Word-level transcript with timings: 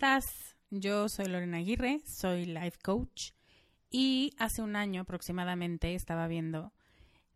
Estás? 0.00 0.56
Yo 0.70 1.10
soy 1.10 1.26
Lorena 1.26 1.58
Aguirre, 1.58 2.00
soy 2.06 2.46
life 2.46 2.78
coach 2.82 3.32
y 3.90 4.32
hace 4.38 4.62
un 4.62 4.74
año 4.74 5.02
aproximadamente 5.02 5.94
estaba 5.94 6.26
viendo, 6.26 6.72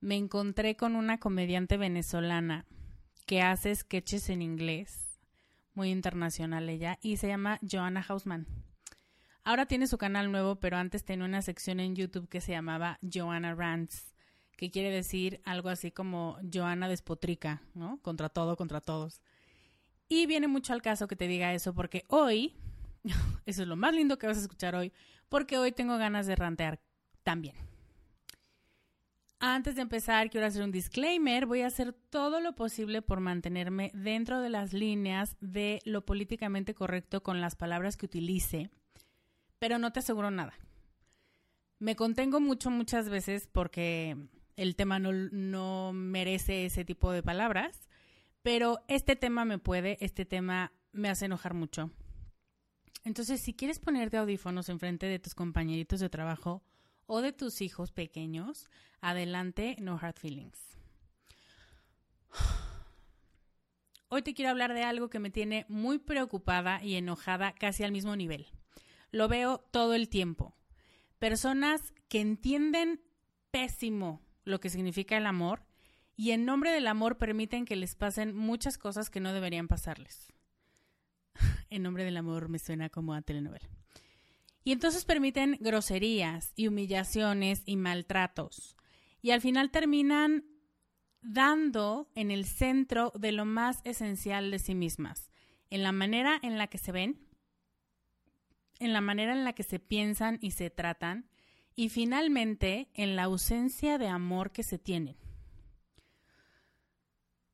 me 0.01 0.17
encontré 0.17 0.75
con 0.75 0.97
una 0.97 1.21
comediante 1.21 1.77
venezolana 1.77 2.65
que 3.27 3.43
hace 3.43 3.75
sketches 3.75 4.31
en 4.31 4.41
inglés, 4.41 5.21
muy 5.75 5.91
internacional 5.91 6.71
ella, 6.71 6.99
y 7.03 7.19
se 7.19 7.29
llama 7.29 7.61
Joanna 7.71 8.03
Hausman. 8.09 8.47
Ahora 9.43 9.67
tiene 9.67 9.87
su 9.87 9.99
canal 9.99 10.33
nuevo, 10.33 10.57
pero 10.57 10.79
antes 10.79 11.05
tenía 11.05 11.27
una 11.27 11.43
sección 11.43 11.81
en 11.81 11.95
YouTube 11.95 12.31
que 12.31 12.41
se 12.41 12.53
llamaba 12.53 12.99
Joanna 13.03 13.55
Rants, 13.55 14.15
que 14.57 14.71
quiere 14.71 14.91
decir 14.91 15.43
algo 15.45 15.69
así 15.69 15.91
como 15.91 16.39
Joanna 16.51 16.89
despotrica, 16.89 17.61
¿no? 17.75 18.01
Contra 18.01 18.31
todo, 18.31 18.57
contra 18.57 18.81
todos. 18.81 19.21
Y 20.09 20.27
viene 20.27 20.49
mucho 20.49 20.73
al 20.73 20.83
caso 20.83 21.09
que 21.09 21.17
te 21.17 21.27
diga 21.27 21.55
eso 21.55 21.75
porque 21.75 22.05
hoy 22.09 22.55
Eso 23.47 23.63
es 23.63 23.69
lo 23.69 23.77
más 23.77 23.95
lindo 23.95 24.19
que 24.19 24.27
vas 24.27 24.39
a 24.39 24.43
escuchar 24.43 24.75
hoy, 24.75 24.93
porque 25.29 25.59
hoy 25.59 25.73
tengo 25.73 25.97
ganas 25.99 26.27
de 26.27 26.37
rantear 26.37 26.81
también. 27.23 27.55
Antes 29.41 29.75
de 29.75 29.83
empezar, 29.83 30.31
quiero 30.31 30.47
hacer 30.47 30.63
un 30.63 30.73
disclaimer. 30.73 31.45
Voy 31.45 31.61
a 31.63 31.67
hacer 31.67 31.93
todo 31.93 32.41
lo 32.41 32.55
posible 32.55 33.03
por 33.03 33.21
mantenerme 33.21 33.91
dentro 33.93 34.41
de 34.41 34.49
las 34.49 34.73
líneas 34.73 35.37
de 35.41 35.81
lo 35.85 36.07
políticamente 36.07 36.75
correcto 36.75 37.23
con 37.23 37.43
las 37.43 37.55
palabras 37.55 37.99
que 37.99 38.07
utilice, 38.07 38.71
pero 39.59 39.79
no 39.79 39.93
te 39.93 39.99
aseguro 39.99 40.31
nada. 40.31 40.55
Me 41.79 41.95
contengo 41.95 42.41
mucho 42.41 42.71
muchas 42.71 43.11
veces 43.11 43.47
porque 43.47 44.17
el 44.57 44.77
tema 44.77 44.99
no, 44.99 45.13
no 45.13 45.93
merece 45.93 46.65
ese 46.65 46.87
tipo 46.87 47.13
de 47.13 47.23
palabras, 47.23 47.91
pero 48.45 48.85
este 48.87 49.17
tema 49.17 49.45
me 49.45 49.59
puede, 49.59 49.99
este 50.01 50.25
tema 50.25 50.71
me 50.93 51.09
hace 51.09 51.25
enojar 51.25 51.55
mucho 51.55 51.91
entonces, 53.05 53.41
si 53.43 53.53
quieres 53.53 53.79
ponerte 53.79 54.17
audífonos 54.17 54.71
enfrente 54.71 55.07
de 55.07 55.19
tus 55.19 55.35
compañeritos 55.35 56.01
de 56.01 56.09
trabajo 56.09 56.65
o 57.07 57.21
de 57.21 57.33
tus 57.33 57.61
hijos 57.61 57.93
pequeños, 57.93 58.71
adelante, 59.03 59.77
no 59.79 59.99
hard 60.01 60.17
feelings. 60.17 60.59
Hoy 64.09 64.23
te 64.23 64.33
quiero 64.33 64.51
hablar 64.51 64.73
de 64.73 64.85
algo 64.85 65.11
que 65.11 65.19
me 65.19 65.31
tiene 65.31 65.67
muy 65.69 65.99
preocupada 65.99 66.83
y 66.83 66.95
enojada 66.95 67.53
casi 67.53 67.85
al 67.85 67.93
mismo 67.93 68.17
nivel. 68.17 68.47
Lo 69.11 69.29
veo 69.29 69.59
todo 69.71 69.95
el 69.95 70.09
tiempo. 70.09 70.57
Personas 71.19 71.93
que 72.09 72.21
entienden 72.21 73.03
pésimo 73.51 74.23
lo 74.45 74.61
que 74.61 74.71
significa 74.71 75.17
el 75.19 75.27
amor 75.27 75.64
y 76.17 76.31
en 76.31 76.45
nombre 76.45 76.71
del 76.71 76.87
amor 76.87 77.19
permiten 77.19 77.65
que 77.65 77.77
les 77.77 77.95
pasen 77.95 78.35
muchas 78.35 78.79
cosas 78.79 79.11
que 79.11 79.21
no 79.21 79.33
deberían 79.33 79.69
pasarles. 79.69 80.33
En 81.71 81.83
nombre 81.83 82.05
del 82.05 82.17
amor 82.17 82.49
me 82.49 82.61
suena 82.61 82.89
como 82.89 83.15
a 83.15 83.23
telenovela. 83.23 83.69
Y 84.63 84.73
entonces 84.73 85.05
permiten 85.05 85.59
groserías 85.61 86.53
y 86.55 86.69
humillaciones 86.69 87.63
y 87.67 87.77
maltratos. 87.77 88.77
Y 89.21 89.33
al 89.33 89.41
final 89.41 89.71
terminan 89.71 90.45
dando 91.21 92.11
en 92.15 92.31
el 92.31 92.45
centro 92.45 93.13
de 93.17 93.33
lo 93.33 93.45
más 93.45 93.81
esencial 93.85 94.51
de 94.51 94.59
sí 94.59 94.75
mismas, 94.75 95.31
en 95.71 95.83
la 95.83 95.93
manera 95.93 96.39
en 96.43 96.59
la 96.59 96.69
que 96.69 96.79
se 96.79 96.93
ven, 96.93 97.27
en 98.79 98.93
la 98.93 99.01
manera 99.01 99.33
en 99.33 99.45
la 99.45 99.55
que 99.55 99.63
se 99.63 99.81
piensan 99.81 100.39
y 100.41 100.53
se 100.53 100.71
tratan, 100.71 101.29
y 101.75 101.89
finalmente 101.89 102.89
en 102.95 103.17
la 103.17 103.25
ausencia 103.25 103.99
de 103.99 104.09
amor 104.09 104.53
que 104.53 104.63
se 104.63 104.79
tienen. 104.79 105.17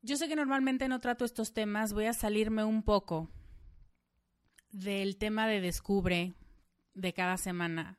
Yo 0.03 0.17
sé 0.17 0.29
que 0.29 0.37
normalmente 0.37 0.89
no 0.89 1.01
trato 1.01 1.25
estos 1.25 1.53
temas, 1.53 1.93
voy 1.93 2.07
a 2.07 2.15
salirme 2.15 2.65
un 2.65 2.83
poco 2.83 3.29
del 4.73 5.17
tema 5.19 5.47
de 5.47 5.61
descubre 5.61 6.33
de 6.95 7.13
cada 7.13 7.37
semana. 7.37 7.99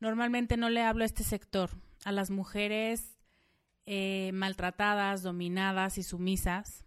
Normalmente 0.00 0.56
no 0.56 0.70
le 0.70 0.82
hablo 0.82 1.02
a 1.02 1.06
este 1.06 1.24
sector, 1.24 1.70
a 2.04 2.12
las 2.12 2.30
mujeres 2.30 3.18
eh, 3.84 4.30
maltratadas, 4.32 5.22
dominadas 5.22 5.98
y 5.98 6.02
sumisas. 6.02 6.84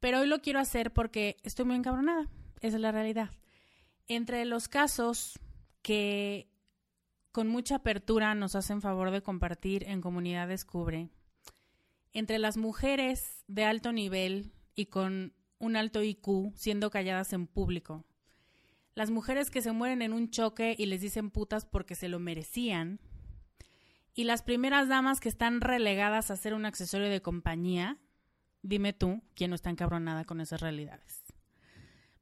Pero 0.00 0.20
hoy 0.20 0.26
lo 0.26 0.40
quiero 0.40 0.58
hacer 0.58 0.92
porque 0.92 1.36
estoy 1.42 1.66
muy 1.66 1.76
encabronada. 1.76 2.28
Esa 2.60 2.76
es 2.76 2.82
la 2.82 2.92
realidad. 2.92 3.30
Entre 4.08 4.44
los 4.46 4.68
casos 4.68 5.38
que 5.82 6.48
con 7.30 7.48
mucha 7.48 7.76
apertura 7.76 8.34
nos 8.34 8.54
hacen 8.54 8.80
favor 8.80 9.10
de 9.10 9.22
compartir 9.22 9.84
en 9.84 10.00
Comunidad 10.00 10.48
Descubre, 10.48 11.10
entre 12.14 12.38
las 12.38 12.56
mujeres 12.56 13.44
de 13.48 13.64
alto 13.64 13.92
nivel 13.92 14.52
y 14.74 14.86
con 14.86 15.34
un 15.58 15.76
alto 15.76 16.02
IQ 16.02 16.52
siendo 16.54 16.90
calladas 16.90 17.32
en 17.32 17.46
público, 17.46 18.04
las 18.94 19.10
mujeres 19.10 19.50
que 19.50 19.60
se 19.60 19.72
mueren 19.72 20.02
en 20.02 20.12
un 20.12 20.30
choque 20.30 20.74
y 20.78 20.86
les 20.86 21.00
dicen 21.00 21.30
putas 21.30 21.66
porque 21.66 21.94
se 21.94 22.08
lo 22.08 22.20
merecían, 22.20 23.00
y 24.14 24.24
las 24.24 24.42
primeras 24.42 24.88
damas 24.88 25.18
que 25.18 25.28
están 25.28 25.60
relegadas 25.60 26.30
a 26.30 26.36
ser 26.36 26.54
un 26.54 26.66
accesorio 26.66 27.08
de 27.08 27.20
compañía, 27.20 27.98
dime 28.62 28.92
tú 28.92 29.22
quién 29.34 29.50
no 29.50 29.56
está 29.56 29.70
encabronada 29.70 30.24
con 30.24 30.40
esas 30.40 30.60
realidades. 30.60 31.24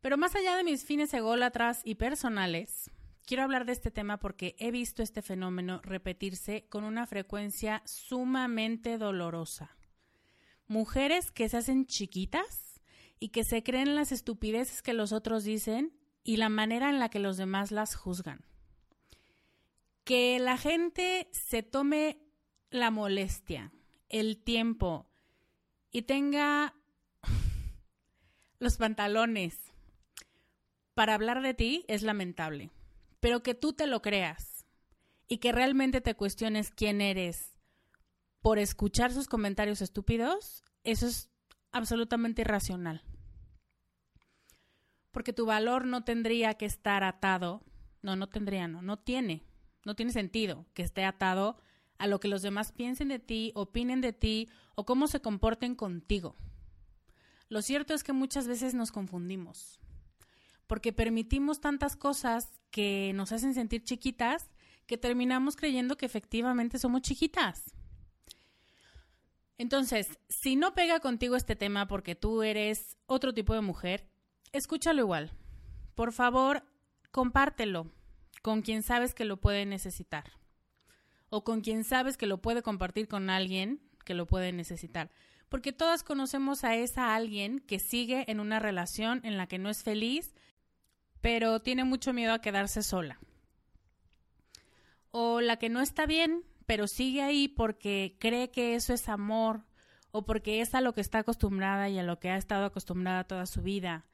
Pero 0.01 0.17
más 0.17 0.35
allá 0.35 0.57
de 0.57 0.65
mis 0.65 0.85
fines 0.85 1.13
ególatras 1.13 1.83
y 1.85 1.97
personales, 1.97 2.91
quiero 3.27 3.43
hablar 3.43 3.67
de 3.67 3.73
este 3.73 3.91
tema 3.91 4.19
porque 4.19 4.57
he 4.59 4.71
visto 4.71 5.03
este 5.03 5.21
fenómeno 5.21 5.81
repetirse 5.85 6.67
con 6.71 6.85
una 6.85 7.07
frecuencia 7.07 7.83
sumamente 7.85 8.97
dolorosa. 8.97 9.77
Mujeres 10.67 11.31
que 11.31 11.49
se 11.49 11.59
hacen 11.59 11.87
chiquitas 11.87 12.81
y 13.19 13.29
que 13.29 13.45
se 13.45 13.63
creen 13.63 13.95
las 13.95 14.13
estupideces 14.13 14.83
que 14.83 14.95
los 14.95 15.13
otros 15.13 15.45
dicen 15.45 15.97
y 16.25 16.37
la 16.37 16.49
manera 16.49 16.91
en 16.91 16.99
la 16.99 17.09
que 17.09 17.19
los 17.19 17.37
demás 17.37 17.71
las 17.71 17.95
juzgan. 17.95 18.45
Que 20.05 20.39
la 20.39 20.57
gente 20.57 21.29
se 21.31 21.63
tome 21.63 22.19
la 22.71 22.91
molestia, 22.91 23.73
el 24.09 24.43
tiempo 24.43 25.07
y 25.91 26.03
tenga 26.03 26.75
los 28.59 28.77
pantalones 28.77 29.59
para 30.95 31.15
hablar 31.15 31.43
de 31.43 31.55
ti 31.55 31.85
es 31.89 32.03
lamentable, 32.03 32.71
pero 33.21 33.43
que 33.43 33.55
tú 33.55 33.73
te 33.73 33.87
lo 33.87 34.03
creas 34.03 34.67
y 35.29 35.39
que 35.39 35.53
realmente 35.53 36.01
te 36.01 36.15
cuestiones 36.15 36.71
quién 36.71 37.01
eres 37.01 37.52
por 38.43 38.59
escuchar 38.59 39.13
sus 39.13 39.29
comentarios 39.29 39.81
estúpidos, 39.81 40.63
eso 40.85 41.07
es 41.07 41.31
absolutamente 41.71 42.43
irracional. 42.43 43.03
Porque 45.11 45.33
tu 45.33 45.47
valor 45.47 45.87
no 45.87 46.05
tendría 46.05 46.55
que 46.55 46.67
estar 46.67 47.05
atado, 47.05 47.63
no, 48.03 48.17
no 48.17 48.29
tendría, 48.29 48.69
no, 48.69 48.83
no 48.83 48.99
tiene 48.99 49.47
no 49.85 49.95
tiene 49.95 50.13
sentido 50.13 50.67
que 50.75 50.83
esté 50.83 51.05
atado 51.05 51.57
a 51.99 52.07
lo 52.07 52.21
que 52.21 52.29
los 52.29 52.43
demás 52.43 52.73
piensen 52.73 53.09
de 53.09 53.19
ti, 53.19 53.53
opinen 53.55 54.01
de 54.01 54.13
ti 54.13 54.49
o 54.75 54.85
cómo 54.85 55.07
se 55.07 55.21
comporten 55.21 55.75
contigo. 55.75 56.37
Lo 57.49 57.63
cierto 57.63 57.95
es 57.95 58.03
que 58.03 58.13
muchas 58.13 58.49
veces 58.49 58.75
nos 58.75 58.93
confundimos, 58.93 59.79
porque 60.67 60.93
permitimos 60.93 61.61
tantas 61.61 61.97
cosas 61.97 62.51
que 62.71 63.13
nos 63.15 63.31
hacen 63.33 63.55
sentir 63.55 63.85
chiquitas 63.85 64.51
que 64.87 64.97
terminamos 64.97 65.55
creyendo 65.55 65.97
que 65.97 66.07
efectivamente 66.07 66.79
somos 66.79 67.03
chiquitas. 67.03 67.75
Entonces, 69.63 70.19
si 70.29 70.57
no 70.57 70.75
pega 70.75 70.99
contigo 70.99 71.37
este 71.37 71.55
tema 71.55 71.87
porque 71.87 72.17
tú 72.17 72.43
eres 72.43 72.97
otro 73.07 73.33
tipo 73.33 73.55
de 73.55 73.61
mujer, 73.61 74.09
escúchalo 74.51 75.03
igual. 75.03 75.31
Por 75.95 76.13
favor, 76.13 76.65
compártelo 77.13 77.87
con 78.43 78.63
quien 78.63 78.83
sabes 78.83 79.15
que 79.15 79.25
lo 79.25 79.37
puede 79.37 79.65
necesitar 79.65 80.33
o 81.29 81.45
con 81.45 81.61
quien 81.61 81.85
sabes 81.85 82.17
que 82.17 82.27
lo 82.27 82.43
puede 82.43 82.61
compartir 82.61 83.07
con 83.07 83.31
alguien 83.31 83.81
que 84.05 84.15
lo 84.15 84.27
puede 84.27 84.51
necesitar. 84.51 85.13
Porque 85.49 85.73
todas 85.73 86.03
conocemos 86.03 86.65
a 86.65 86.75
esa 86.75 87.15
alguien 87.15 87.61
que 87.61 87.79
sigue 87.79 88.25
en 88.27 88.41
una 88.41 88.59
relación 88.59 89.21
en 89.23 89.37
la 89.37 89.47
que 89.47 89.61
no 89.61 89.71
es 89.71 89.85
feliz, 89.85 90.35
pero 91.21 91.61
tiene 91.61 91.85
mucho 91.85 92.13
miedo 92.13 92.33
a 92.33 92.41
quedarse 92.41 92.83
sola. 92.83 93.21
O 95.13 95.41
la 95.41 95.57
que 95.61 95.69
no 95.69 95.81
está 95.81 96.05
bien, 96.05 96.43
pero 96.67 96.87
sigue 96.87 97.23
ahí 97.23 97.49
porque 97.49 98.17
cree 98.19 98.51
que 98.51 98.75
eso 98.75 98.93
es 98.93 99.09
amor 99.09 99.65
o 100.11 100.25
porque 100.25 100.61
es 100.61 100.75
a 100.75 100.81
lo 100.81 100.95
que 100.95 101.01
está 101.01 101.19
acostumbrada 101.19 101.89
y 101.89 101.99
a 101.99 102.03
lo 102.03 102.19
que 102.19 102.31
ha 102.31 102.37
estado 102.37 102.65
acostumbrada 102.65 103.25
toda 103.25 103.47
su 103.47 103.63
vida 103.63 104.07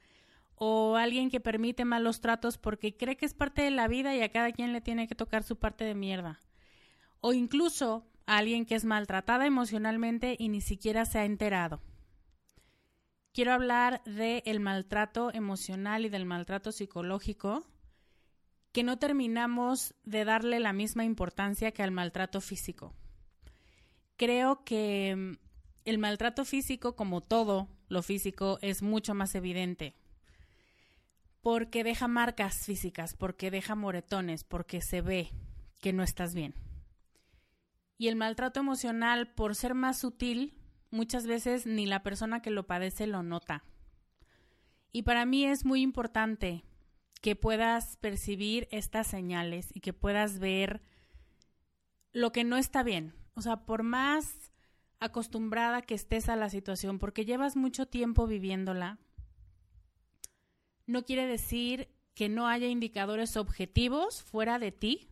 o 0.58 0.96
alguien 0.96 1.30
que 1.30 1.40
permite 1.40 1.84
malos 1.84 2.20
tratos 2.20 2.58
porque 2.58 2.96
cree 2.96 3.16
que 3.16 3.26
es 3.26 3.34
parte 3.34 3.62
de 3.62 3.70
la 3.70 3.88
vida 3.88 4.14
y 4.14 4.22
a 4.22 4.30
cada 4.30 4.52
quien 4.52 4.72
le 4.72 4.80
tiene 4.80 5.06
que 5.06 5.14
tocar 5.14 5.44
su 5.44 5.56
parte 5.56 5.84
de 5.84 5.94
mierda. 5.94 6.40
O 7.20 7.32
incluso 7.32 8.04
a 8.26 8.38
alguien 8.38 8.66
que 8.66 8.74
es 8.74 8.84
maltratada 8.84 9.46
emocionalmente 9.46 10.36
y 10.38 10.48
ni 10.48 10.60
siquiera 10.60 11.04
se 11.04 11.20
ha 11.20 11.24
enterado. 11.24 11.80
Quiero 13.32 13.52
hablar 13.52 14.02
del 14.04 14.58
maltrato 14.58 15.32
emocional 15.32 16.04
y 16.04 16.08
del 16.08 16.26
maltrato 16.26 16.72
psicológico, 16.72 17.64
que 18.72 18.82
no 18.82 18.98
terminamos 18.98 19.94
de 20.04 20.24
darle 20.24 20.60
la 20.60 20.72
misma 20.72 21.04
importancia 21.04 21.72
que 21.72 21.82
al 21.82 21.90
maltrato 21.90 22.40
físico. 22.40 22.94
Creo 24.16 24.64
que 24.64 25.14
mm, 25.16 25.32
el 25.84 25.98
maltrato 25.98 26.44
físico, 26.44 26.96
como 26.96 27.20
todo 27.20 27.68
lo 27.88 28.02
físico, 28.02 28.58
es 28.62 28.82
mucho 28.82 29.14
más 29.14 29.34
evidente 29.34 29.94
porque 31.40 31.84
deja 31.84 32.08
marcas 32.08 32.66
físicas, 32.66 33.14
porque 33.14 33.50
deja 33.50 33.74
moretones, 33.74 34.44
porque 34.44 34.80
se 34.80 35.00
ve 35.00 35.30
que 35.80 35.92
no 35.92 36.02
estás 36.02 36.34
bien. 36.34 36.54
Y 37.96 38.08
el 38.08 38.16
maltrato 38.16 38.60
emocional, 38.60 39.32
por 39.32 39.54
ser 39.54 39.74
más 39.74 39.98
sutil, 39.98 40.58
muchas 40.90 41.26
veces 41.26 41.66
ni 41.66 41.86
la 41.86 42.02
persona 42.02 42.42
que 42.42 42.50
lo 42.50 42.66
padece 42.66 43.06
lo 43.06 43.22
nota. 43.22 43.64
Y 44.92 45.02
para 45.02 45.26
mí 45.26 45.44
es 45.44 45.64
muy 45.64 45.80
importante 45.82 46.64
que 47.20 47.36
puedas 47.36 47.96
percibir 47.96 48.68
estas 48.70 49.06
señales 49.06 49.68
y 49.74 49.80
que 49.80 49.92
puedas 49.92 50.38
ver 50.38 50.80
lo 52.12 52.32
que 52.32 52.44
no 52.44 52.56
está 52.56 52.82
bien. 52.82 53.14
O 53.34 53.42
sea, 53.42 53.64
por 53.64 53.82
más 53.82 54.52
acostumbrada 55.00 55.82
que 55.82 55.94
estés 55.94 56.28
a 56.28 56.36
la 56.36 56.50
situación, 56.50 56.98
porque 56.98 57.24
llevas 57.24 57.56
mucho 57.56 57.86
tiempo 57.86 58.26
viviéndola, 58.26 58.98
no 60.86 61.04
quiere 61.04 61.26
decir 61.26 61.88
que 62.14 62.28
no 62.28 62.48
haya 62.48 62.66
indicadores 62.66 63.36
objetivos 63.36 64.22
fuera 64.22 64.58
de 64.58 64.72
ti 64.72 65.08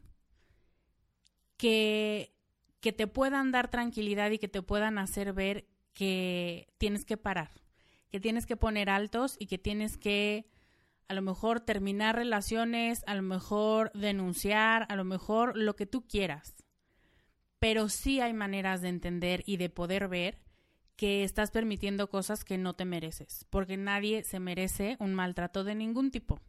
que, 1.56 2.34
que 2.80 2.92
te 2.92 3.06
puedan 3.06 3.52
dar 3.52 3.70
tranquilidad 3.70 4.30
y 4.30 4.38
que 4.38 4.48
te 4.48 4.62
puedan 4.62 4.98
hacer 4.98 5.32
ver 5.32 5.68
que 5.92 6.68
tienes 6.78 7.04
que 7.04 7.16
parar, 7.16 7.50
que 8.10 8.20
tienes 8.20 8.46
que 8.46 8.56
poner 8.56 8.90
altos 8.90 9.36
y 9.38 9.46
que 9.46 9.58
tienes 9.58 9.96
que 9.96 10.46
a 11.08 11.14
lo 11.14 11.22
mejor 11.22 11.60
terminar 11.60 12.16
relaciones, 12.16 13.02
a 13.06 13.14
lo 13.14 13.22
mejor 13.22 13.92
denunciar, 13.92 14.86
a 14.88 14.96
lo 14.96 15.04
mejor 15.04 15.56
lo 15.56 15.76
que 15.76 15.86
tú 15.86 16.06
quieras. 16.06 16.54
Pero 17.58 17.88
sí 17.88 18.20
hay 18.20 18.32
maneras 18.32 18.80
de 18.82 18.88
entender 18.88 19.42
y 19.46 19.56
de 19.56 19.70
poder 19.70 20.08
ver 20.08 20.40
que 20.96 21.24
estás 21.24 21.50
permitiendo 21.50 22.08
cosas 22.08 22.44
que 22.44 22.58
no 22.58 22.74
te 22.74 22.84
mereces, 22.84 23.46
porque 23.50 23.76
nadie 23.76 24.24
se 24.24 24.40
merece 24.40 24.96
un 24.98 25.14
maltrato 25.14 25.62
de 25.62 25.74
ningún 25.74 26.10
tipo. 26.10 26.40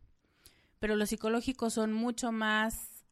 Pero 0.79 0.95
los 0.95 1.09
psicológicos 1.09 1.73
son 1.73 1.91
mucho 1.91 2.31
más 2.31 3.05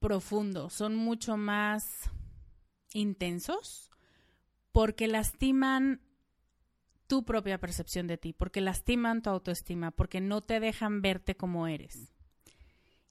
profundos, 0.00 0.72
son 0.72 0.96
mucho 0.96 1.36
más 1.36 2.10
intensos, 2.92 3.90
porque 4.72 5.06
lastiman 5.06 6.00
tu 7.14 7.24
propia 7.24 7.60
percepción 7.60 8.08
de 8.08 8.18
ti, 8.18 8.32
porque 8.32 8.60
lastiman 8.60 9.22
tu 9.22 9.30
autoestima, 9.30 9.92
porque 9.92 10.20
no 10.20 10.40
te 10.40 10.58
dejan 10.58 11.00
verte 11.00 11.36
como 11.36 11.68
eres. 11.68 12.12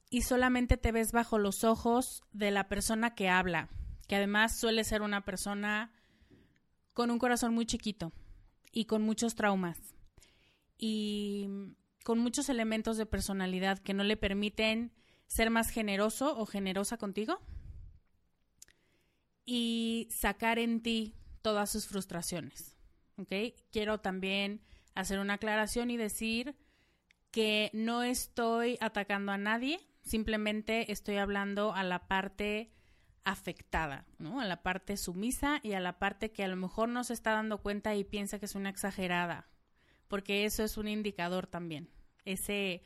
Y 0.09 0.23
solamente 0.23 0.75
te 0.75 0.91
ves 0.91 1.13
bajo 1.13 1.39
los 1.39 1.63
ojos 1.63 2.21
de 2.33 2.51
la 2.51 2.67
persona 2.67 3.15
que 3.15 3.29
habla, 3.29 3.69
que 4.09 4.17
además 4.17 4.59
suele 4.59 4.83
ser 4.83 5.03
una 5.03 5.23
persona 5.23 5.93
con 6.93 7.11
un 7.11 7.17
corazón 7.17 7.53
muy 7.53 7.65
chiquito 7.65 8.11
y 8.73 8.83
con 8.83 9.03
muchos 9.03 9.35
traumas 9.35 9.79
y 10.77 11.47
con 12.03 12.19
muchos 12.19 12.49
elementos 12.49 12.97
de 12.97 13.05
personalidad 13.05 13.79
que 13.79 13.93
no 13.93 14.03
le 14.03 14.17
permiten 14.17 14.91
ser 15.27 15.49
más 15.49 15.69
generoso 15.69 16.37
o 16.37 16.45
generosa 16.45 16.97
contigo 16.97 17.39
y 19.45 20.09
sacar 20.11 20.59
en 20.59 20.81
ti 20.83 21.15
todas 21.41 21.71
sus 21.71 21.87
frustraciones. 21.87 22.72
Quiero 23.71 23.99
también 23.99 24.61
hacer 24.95 25.19
una 25.19 25.35
aclaración 25.35 25.91
y 25.91 25.97
decir 25.97 26.55
que 27.31 27.71
no 27.73 28.03
estoy 28.03 28.77
atacando 28.79 29.31
a 29.31 29.37
nadie, 29.37 29.79
simplemente 30.03 30.91
estoy 30.91 31.17
hablando 31.17 31.73
a 31.73 31.83
la 31.83 32.07
parte 32.07 32.71
afectada, 33.23 34.05
¿no? 34.19 34.39
A 34.39 34.45
la 34.45 34.61
parte 34.61 34.97
sumisa 34.97 35.59
y 35.63 35.73
a 35.73 35.79
la 35.79 35.97
parte 35.97 36.31
que 36.31 36.43
a 36.43 36.47
lo 36.47 36.55
mejor 36.55 36.89
no 36.89 37.03
se 37.03 37.13
está 37.13 37.31
dando 37.31 37.59
cuenta 37.59 37.95
y 37.95 38.03
piensa 38.03 38.37
que 38.37 38.45
es 38.45 38.55
una 38.55 38.69
exagerada, 38.69 39.47
porque 40.07 40.45
eso 40.45 40.63
es 40.63 40.77
un 40.77 40.87
indicador 40.87 41.47
también. 41.47 41.89
Ese, 42.25 42.83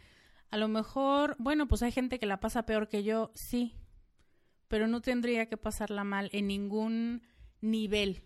a 0.49 0.57
lo 0.57 0.67
mejor, 0.67 1.35
bueno, 1.39 1.67
pues 1.67 1.81
hay 1.83 1.91
gente 1.91 2.19
que 2.19 2.25
la 2.25 2.39
pasa 2.39 2.65
peor 2.65 2.87
que 2.87 3.03
yo, 3.03 3.31
sí, 3.33 3.75
pero 4.67 4.87
no 4.87 5.01
tendría 5.01 5.47
que 5.47 5.57
pasarla 5.57 6.03
mal 6.03 6.29
en 6.33 6.47
ningún 6.47 7.23
nivel. 7.61 8.23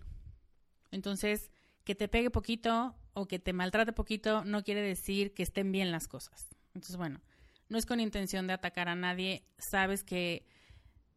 Entonces, 0.92 1.50
que 1.92 1.96
te 1.96 2.08
pegue 2.08 2.30
poquito 2.30 2.96
o 3.12 3.28
que 3.28 3.38
te 3.38 3.52
maltrate 3.52 3.92
poquito 3.92 4.46
no 4.46 4.64
quiere 4.64 4.82
decir 4.82 5.34
que 5.34 5.44
estén 5.44 5.74
bien 5.74 5.92
las 5.92 6.08
cosas. 6.08 6.48
Entonces, 6.74 6.96
bueno, 6.96 7.20
no 7.68 7.78
es 7.78 7.86
con 7.86 8.00
intención 8.00 8.48
de 8.48 8.54
atacar 8.54 8.88
a 8.88 8.96
nadie. 8.96 9.44
Sabes 9.58 10.06
que 10.06 10.46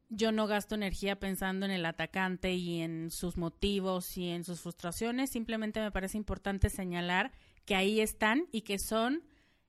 yo 0.09 0.33
no 0.33 0.49
gasto 0.49 0.75
energía 0.75 1.21
pensando 1.21 1.65
en 1.65 1.71
el 1.71 1.87
atacante 1.87 2.55
y 2.55 2.81
en 2.81 3.13
sus 3.13 3.37
motivos 3.37 4.17
y 4.17 4.31
en 4.31 4.43
sus 4.43 4.63
frustraciones. 4.63 5.31
Simplemente 5.31 5.81
me 5.81 5.93
parece 5.93 6.19
importante 6.19 6.71
señalar 6.71 7.31
que 7.67 7.77
ahí 7.77 8.01
están 8.01 8.49
y 8.51 8.63
que 8.63 8.81
son 8.81 9.23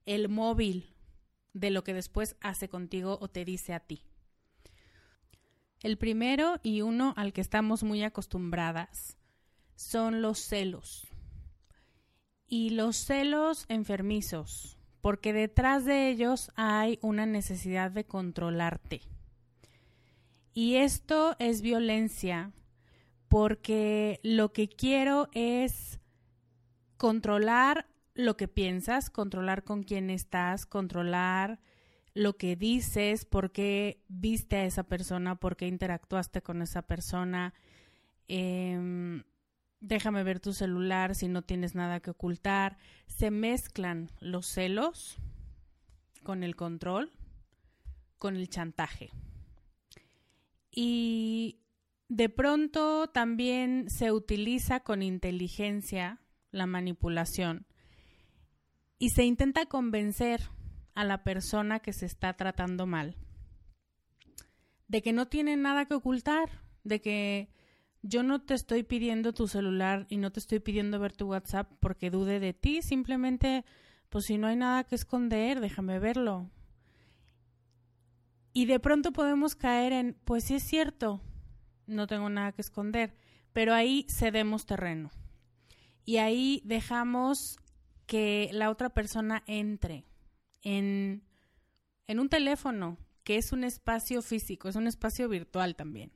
el 0.08 0.28
móvil 0.28 0.96
de 1.54 1.70
lo 1.70 1.84
que 1.84 1.94
después 1.94 2.36
hace 2.42 2.68
contigo 2.68 3.20
o 3.22 3.28
te 3.28 3.46
dice 3.46 3.74
a 3.74 3.80
ti. 3.80 4.02
El 5.82 6.00
primero 6.00 6.60
y 6.64 6.82
uno 6.82 7.14
al 7.16 7.32
que 7.32 7.42
estamos 7.42 7.84
muy 7.84 8.02
acostumbradas 8.02 9.20
son 9.76 10.22
los 10.22 10.40
celos. 10.40 11.08
Y 12.48 12.72
los 12.72 12.96
celos 12.98 13.66
enfermizos, 13.70 14.78
porque 15.02 15.34
detrás 15.34 15.86
de 15.86 16.10
ellos 16.10 16.52
hay 16.56 17.00
una 17.02 17.26
necesidad 17.26 17.92
de 17.92 18.06
controlarte. 18.06 19.02
Y 20.54 20.76
esto 20.76 21.36
es 21.40 21.62
violencia 21.62 22.54
porque 23.28 24.20
lo 24.24 24.54
que 24.54 24.70
quiero 24.70 25.28
es 25.34 26.00
controlar 26.98 27.88
lo 28.14 28.38
que 28.38 28.48
piensas, 28.48 29.10
controlar 29.10 29.64
con 29.64 29.84
quién 29.84 30.10
estás, 30.10 30.66
controlar 30.66 31.60
lo 32.14 32.38
que 32.38 32.56
dices, 32.56 33.26
por 33.26 33.52
qué 33.52 34.02
viste 34.08 34.56
a 34.56 34.66
esa 34.66 34.84
persona, 34.84 35.36
por 35.36 35.58
qué 35.58 35.68
interactuaste 35.68 36.42
con 36.42 36.62
esa 36.62 36.84
persona. 36.84 37.54
Em, 38.30 39.24
déjame 39.80 40.24
ver 40.24 40.40
tu 40.40 40.54
celular 40.54 41.16
si 41.16 41.28
no 41.28 41.42
tienes 41.42 41.76
nada 41.76 42.00
que 42.00 42.12
ocultar. 42.12 42.78
Se 43.08 43.32
mezclan 43.32 44.12
los 44.20 44.48
celos 44.48 45.18
con 46.24 46.44
el 46.44 46.56
control, 46.56 47.12
con 48.18 48.36
el 48.36 48.50
chantaje. 48.50 49.12
Y 50.72 51.62
de 52.10 52.30
pronto 52.30 53.08
también 53.08 53.90
se 53.90 54.12
utiliza 54.12 54.82
con 54.82 55.02
inteligencia 55.02 56.20
la 56.52 56.66
manipulación 56.66 57.66
y 58.98 59.10
se 59.10 59.24
intenta 59.26 59.66
convencer 59.66 60.42
a 60.94 61.04
la 61.04 61.24
persona 61.24 61.80
que 61.80 61.94
se 61.94 62.06
está 62.06 62.34
tratando 62.36 62.86
mal 62.86 63.18
de 64.88 65.02
que 65.02 65.14
no 65.14 65.28
tiene 65.28 65.58
nada 65.58 65.86
que 65.86 65.96
ocultar, 65.96 66.50
de 66.84 67.02
que 67.02 67.50
yo 68.08 68.22
no 68.22 68.40
te 68.40 68.54
estoy 68.54 68.84
pidiendo 68.84 69.34
tu 69.34 69.48
celular 69.48 70.06
y 70.10 70.18
no 70.18 70.32
te 70.32 70.40
estoy 70.40 70.60
pidiendo 70.60 71.00
ver 71.00 71.12
tu 71.12 71.28
WhatsApp 71.28 71.72
porque 71.80 72.12
dude 72.12 72.40
de 72.40 72.54
ti, 72.54 72.84
simplemente, 72.84 73.66
pues 74.10 74.26
si 74.26 74.38
no 74.38 74.46
hay 74.46 74.56
nada 74.56 74.84
que 74.84 74.94
esconder, 74.94 75.60
déjame 75.60 75.98
verlo. 75.98 76.52
Y 78.54 78.68
de 78.68 78.80
pronto 78.80 79.12
podemos 79.12 79.56
caer 79.56 79.92
en, 79.92 80.18
pues 80.24 80.44
sí 80.44 80.56
es 80.56 80.64
cierto, 80.64 81.20
no 81.88 82.06
tengo 82.06 82.30
nada 82.30 82.52
que 82.52 82.62
esconder, 82.62 83.16
pero 83.54 83.74
ahí 83.74 84.06
cedemos 84.08 84.68
terreno. 84.68 85.10
Y 86.06 86.18
ahí 86.18 86.62
dejamos 86.64 87.58
que 88.06 88.50
la 88.54 88.70
otra 88.70 88.92
persona 88.92 89.44
entre 89.48 90.06
en, 90.62 91.24
en 92.06 92.20
un 92.20 92.30
teléfono, 92.30 93.00
que 93.24 93.38
es 93.38 93.52
un 93.52 93.64
espacio 93.64 94.22
físico, 94.22 94.70
es 94.70 94.76
un 94.76 94.86
espacio 94.86 95.28
virtual 95.28 95.76
también, 95.76 96.12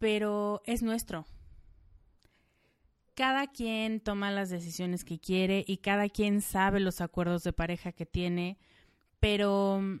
pero 0.00 0.62
es 0.64 0.82
nuestro. 0.82 1.26
Cada 3.14 3.46
quien 3.46 4.00
toma 4.00 4.30
las 4.30 4.48
decisiones 4.48 5.04
que 5.04 5.20
quiere 5.20 5.62
y 5.66 5.76
cada 5.76 6.08
quien 6.08 6.40
sabe 6.40 6.80
los 6.80 7.02
acuerdos 7.02 7.44
de 7.44 7.52
pareja 7.52 7.92
que 7.92 8.06
tiene, 8.06 8.58
pero 9.20 10.00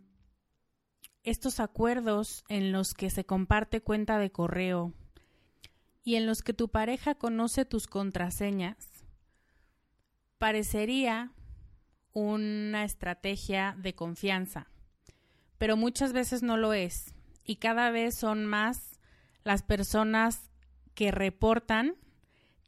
estos 1.22 1.60
acuerdos 1.60 2.44
en 2.48 2.72
los 2.72 2.94
que 2.94 3.10
se 3.10 3.26
comparte 3.26 3.82
cuenta 3.82 4.18
de 4.18 4.32
correo 4.32 4.94
y 6.02 6.14
en 6.14 6.26
los 6.26 6.40
que 6.42 6.54
tu 6.54 6.70
pareja 6.70 7.14
conoce 7.14 7.66
tus 7.66 7.86
contraseñas, 7.86 9.04
parecería 10.38 11.34
una 12.14 12.84
estrategia 12.84 13.76
de 13.78 13.94
confianza, 13.94 14.70
pero 15.58 15.76
muchas 15.76 16.14
veces 16.14 16.42
no 16.42 16.56
lo 16.56 16.72
es 16.72 17.12
y 17.44 17.56
cada 17.56 17.90
vez 17.90 18.14
son 18.14 18.46
más 18.46 18.89
las 19.44 19.62
personas 19.62 20.50
que 20.94 21.10
reportan 21.10 21.94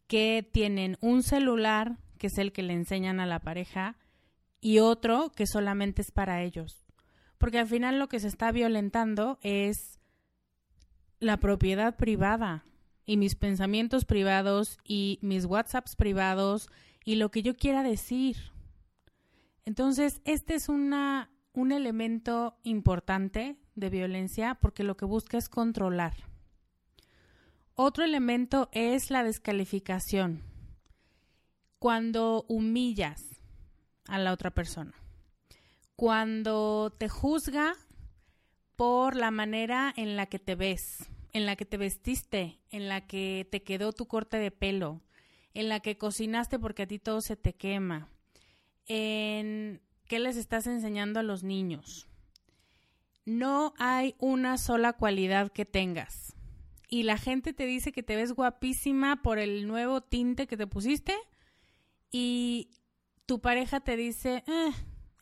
que 0.07 0.49
tienen 0.53 0.97
un 1.01 1.23
celular, 1.23 1.99
que 2.19 2.27
es 2.29 2.39
el 2.39 2.53
que 2.53 2.63
le 2.63 2.75
enseñan 2.75 3.21
a 3.21 3.27
la 3.27 3.41
pareja, 3.41 3.97
y 4.61 4.79
otro 4.79 5.33
que 5.35 5.47
solamente 5.47 6.03
es 6.03 6.11
para 6.11 6.43
ellos 6.43 6.83
porque 7.43 7.59
al 7.59 7.67
final 7.67 7.99
lo 7.99 8.09
que 8.09 8.21
se 8.21 8.29
está 8.29 8.53
violentando 8.53 9.41
es 9.43 9.99
la 11.19 11.39
propiedad 11.39 11.97
privada 11.97 12.65
y 13.05 13.17
mis 13.17 13.35
pensamientos 13.35 14.05
privados 14.05 14.79
y 14.85 15.19
mis 15.23 15.47
WhatsApps 15.47 15.97
privados 15.97 16.69
y 17.05 17.17
lo 17.17 17.33
que 17.33 17.43
yo 17.43 17.57
quiera 17.57 17.83
decir. 17.83 18.37
Entonces, 19.65 20.21
este 20.25 20.55
es 20.55 20.69
una, 20.69 21.33
un 21.53 21.73
elemento 21.73 22.61
importante 22.63 23.57
de 23.75 23.91
violencia 23.91 24.55
porque 24.61 24.85
lo 24.85 24.97
que 24.97 25.05
busca 25.05 25.37
es 25.37 25.49
controlar. 25.49 26.15
Otro 27.75 28.05
elemento 28.05 28.69
es 28.73 29.11
la 29.11 29.25
descalificación. 29.25 30.43
Cuando 31.79 32.45
humillas 32.49 33.21
a 34.07 34.19
la 34.19 34.33
otra 34.33 34.51
persona 34.51 34.95
cuando 36.03 36.93
te 36.99 37.09
juzga 37.09 37.77
por 38.75 39.15
la 39.15 39.31
manera 39.31 39.95
en 39.97 40.17
la 40.17 40.27
que 40.27 40.41
te 40.41 40.57
ves, 40.57 41.09
en 41.33 41.47
la 41.47 41.55
que 41.55 41.65
te 41.65 41.77
vestiste, 41.77 42.59
en 42.71 42.89
la 42.89 43.07
que 43.07 43.47
te 43.49 43.63
quedó 43.63 43.93
tu 43.93 44.07
corte 44.07 44.39
de 44.39 44.51
pelo, 44.51 45.01
en 45.55 45.69
la 45.69 45.79
que 45.79 45.99
cocinaste 45.99 46.59
porque 46.59 46.83
a 46.83 46.87
ti 46.89 46.99
todo 46.99 47.21
se 47.21 47.37
te 47.37 47.53
quema, 47.53 48.09
en 48.87 49.81
qué 50.09 50.19
les 50.19 50.37
estás 50.37 50.67
enseñando 50.67 51.21
a 51.21 51.23
los 51.23 51.45
niños. 51.45 52.09
No 53.25 53.73
hay 53.79 54.17
una 54.19 54.59
sola 54.59 54.95
cualidad 54.95 55.53
que 55.53 55.65
tengas. 55.65 56.35
Y 56.93 57.05
la 57.05 57.17
gente 57.17 57.55
te 57.55 57.65
dice 57.65 57.91
que 57.91 58.03
te 58.03 58.17
ves 58.17 58.35
guapísima 58.35 59.23
por 59.23 59.39
el 59.39 59.67
nuevo 59.67 60.03
tinte 60.03 60.47
que 60.47 60.59
te 60.59 60.67
pusiste 60.67 61.15
y 62.11 62.69
tu 63.25 63.41
pareja 63.41 63.81
te 63.81 63.97
dice, 63.97 64.45
eh, 64.47 64.73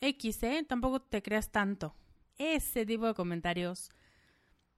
X, 0.01 0.43
¿eh? 0.43 0.65
Tampoco 0.67 1.01
te 1.01 1.21
creas 1.21 1.49
tanto. 1.49 1.95
Ese 2.37 2.85
tipo 2.85 3.07
de 3.07 3.13
comentarios 3.13 3.89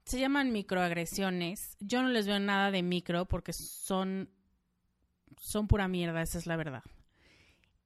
se 0.06 0.20
llaman 0.20 0.52
microagresiones. 0.52 1.78
Yo 1.80 2.04
no 2.04 2.10
les 2.10 2.28
veo 2.28 2.40
nada 2.40 2.70
de 2.70 2.84
micro 2.84 3.26
porque 3.26 3.54
son 3.54 4.30
son 5.40 5.68
pura 5.68 5.88
mierda, 5.88 6.22
esa 6.22 6.38
es 6.38 6.46
la 6.46 6.58
verdad. 6.58 6.84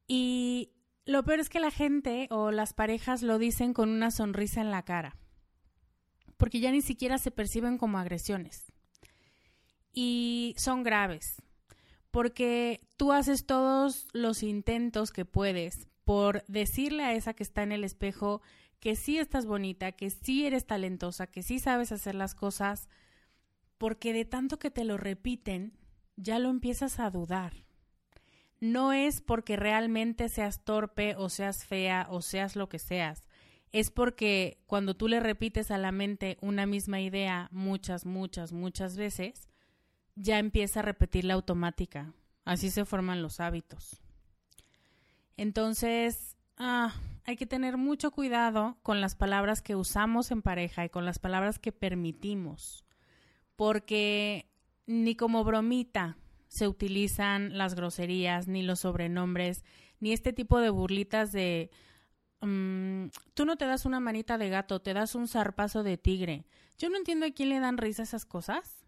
Y 0.06 0.74
lo 1.06 1.24
peor 1.24 1.40
es 1.40 1.48
que 1.48 1.62
la 1.62 1.72
gente 1.72 2.28
o 2.30 2.52
las 2.52 2.74
parejas 2.74 3.24
lo 3.24 3.40
dicen 3.40 3.72
con 3.72 3.88
una 3.88 4.12
sonrisa 4.12 4.60
en 4.60 4.70
la 4.70 4.84
cara, 4.84 5.16
porque 6.36 6.60
ya 6.60 6.72
ni 6.72 6.82
siquiera 6.82 7.18
se 7.20 7.32
perciben 7.32 7.78
como 7.78 8.00
agresiones. 8.00 8.74
Y 10.00 10.54
son 10.60 10.84
graves, 10.84 11.42
porque 12.12 12.88
tú 12.98 13.13
haces 13.13 13.48
todos 13.48 14.06
los 14.13 14.44
intentos 14.44 15.10
que 15.10 15.25
puedes 15.25 15.88
por 16.04 16.46
decirle 16.46 17.01
a 17.01 17.13
esa 17.13 17.34
que 17.34 17.42
está 17.42 17.63
en 17.63 17.72
el 17.72 17.84
espejo 17.84 18.44
que 18.80 18.96
sí 18.96 19.18
estás 19.18 19.48
bonita, 19.48 19.94
que 19.94 20.12
sí 20.12 20.46
eres 20.46 20.68
talentosa, 20.68 21.25
que 21.25 21.42
sí 21.42 21.58
sabes 21.58 21.92
hacer 21.92 22.13
las 22.13 22.36
cosas, 22.36 22.89
porque 23.80 24.13
de 24.13 24.24
tanto 24.24 24.60
que 24.60 24.70
te 24.70 24.84
lo 24.84 24.98
repiten, 24.98 25.75
ya 26.16 26.38
lo 26.38 26.51
empiezas 26.51 27.00
a 27.00 27.10
dudar. 27.10 27.66
No 28.60 28.94
es 28.94 29.22
porque 29.22 29.56
realmente 29.56 30.30
seas 30.30 30.63
torpe 30.63 31.16
o 31.16 31.30
seas 31.30 31.66
fea 31.66 32.06
o 32.12 32.22
seas 32.22 32.56
lo 32.56 32.70
que 32.70 32.77
seas, 32.77 33.24
es 33.72 33.89
porque 33.89 34.60
cuando 34.68 34.96
tú 34.96 35.08
le 35.08 35.20
repites 35.22 35.72
a 35.72 35.80
la 35.80 35.92
mente 35.92 36.38
una 36.39 36.68
misma 36.68 37.01
idea 37.01 37.50
muchas, 37.51 38.06
muchas, 38.06 38.54
muchas 38.54 38.96
veces, 38.96 39.50
ya 40.18 40.40
empieza 40.40 40.80
a 40.80 40.84
repetir 40.84 41.26
la 41.26 41.36
automática. 41.36 42.14
Así 42.44 42.70
se 42.70 42.86
forman 42.86 43.22
los 43.22 43.40
hábitos. 43.40 44.02
Entonces, 45.38 46.36
ah, 46.58 46.94
hay 47.26 47.36
que 47.36 47.46
tener 47.46 47.78
mucho 47.78 48.12
cuidado 48.12 48.78
con 48.84 49.02
las 49.02 49.16
palabras 49.16 49.62
que 49.62 49.76
usamos 49.76 50.32
en 50.32 50.42
pareja 50.42 50.86
y 50.86 50.90
con 50.90 51.06
las 51.06 51.20
palabras 51.20 51.60
que 51.60 51.72
permitimos, 51.72 52.86
porque 53.56 54.50
ni 54.88 55.16
como 55.16 55.44
bromita 55.44 56.18
se 56.48 56.68
utilizan 56.68 57.58
las 57.58 57.76
groserías, 57.76 58.48
ni 58.48 58.64
los 58.64 58.80
sobrenombres, 58.80 59.64
ni 60.00 60.14
este 60.14 60.34
tipo 60.34 60.60
de 60.60 60.70
burlitas 60.70 61.32
de 61.32 61.70
mm, 62.42 63.08
tú 63.34 63.46
no 63.46 63.58
te 63.58 63.66
das 63.66 63.86
una 63.86 64.00
manita 64.00 64.38
de 64.38 64.50
gato, 64.50 64.82
te 64.82 64.94
das 64.94 65.14
un 65.14 65.28
zarpazo 65.28 65.84
de 65.84 65.98
tigre. 65.98 66.46
Yo 66.78 66.90
no 66.90 66.98
entiendo 66.98 67.26
a 67.26 67.32
quién 67.32 67.50
le 67.50 67.60
dan 67.60 67.78
risa 67.78 68.04
esas 68.04 68.26
cosas. 68.26 68.87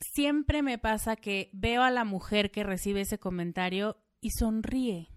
Siempre 0.00 0.62
me 0.62 0.78
pasa 0.78 1.16
que 1.16 1.50
veo 1.52 1.82
a 1.82 1.90
la 1.90 2.04
mujer 2.04 2.50
que 2.50 2.62
recibe 2.62 3.00
ese 3.00 3.18
comentario 3.18 3.96
y 4.20 4.30
sonríe. 4.30 5.08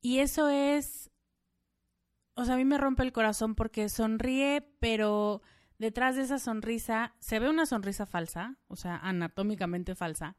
Y 0.00 0.18
eso 0.18 0.48
es, 0.48 1.10
o 2.34 2.44
sea, 2.44 2.54
a 2.54 2.56
mí 2.56 2.64
me 2.64 2.78
rompe 2.78 3.02
el 3.02 3.12
corazón 3.12 3.54
porque 3.54 3.88
sonríe, 3.88 4.60
pero 4.80 5.42
detrás 5.78 6.16
de 6.16 6.22
esa 6.22 6.38
sonrisa 6.38 7.14
se 7.20 7.38
ve 7.38 7.48
una 7.48 7.66
sonrisa 7.66 8.06
falsa, 8.06 8.58
o 8.68 8.76
sea, 8.76 8.96
anatómicamente 8.96 9.94
falsa. 9.94 10.36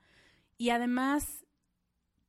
Y 0.58 0.70
además 0.70 1.46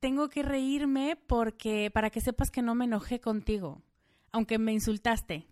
tengo 0.00 0.28
que 0.28 0.42
reírme 0.42 1.16
porque 1.16 1.90
para 1.92 2.10
que 2.10 2.20
sepas 2.20 2.50
que 2.50 2.62
no 2.62 2.74
me 2.74 2.84
enojé 2.84 3.20
contigo, 3.20 3.82
aunque 4.32 4.58
me 4.58 4.72
insultaste. 4.72 5.46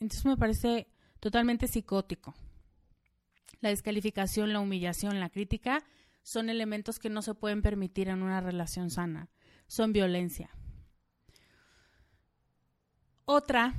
Entonces 0.00 0.24
me 0.24 0.36
parece 0.36 0.88
totalmente 1.20 1.68
psicótico. 1.68 2.34
La 3.60 3.70
descalificación, 3.70 4.52
la 4.52 4.60
humillación, 4.60 5.20
la 5.20 5.30
crítica 5.30 5.84
son 6.22 6.50
elementos 6.50 6.98
que 6.98 7.10
no 7.10 7.22
se 7.22 7.34
pueden 7.34 7.62
permitir 7.62 8.08
en 8.08 8.22
una 8.22 8.40
relación 8.40 8.90
sana. 8.90 9.30
Son 9.66 9.92
violencia. 9.92 10.50
Otra 13.24 13.74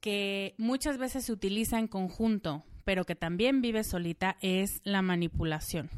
que 0.00 0.54
muchas 0.58 0.98
veces 0.98 1.24
se 1.24 1.32
utiliza 1.32 1.78
en 1.78 1.88
conjunto, 1.88 2.64
pero 2.84 3.04
que 3.04 3.14
también 3.14 3.60
vive 3.60 3.84
solita, 3.84 4.36
es 4.40 4.80
la 4.84 5.02
manipulación. 5.02 5.90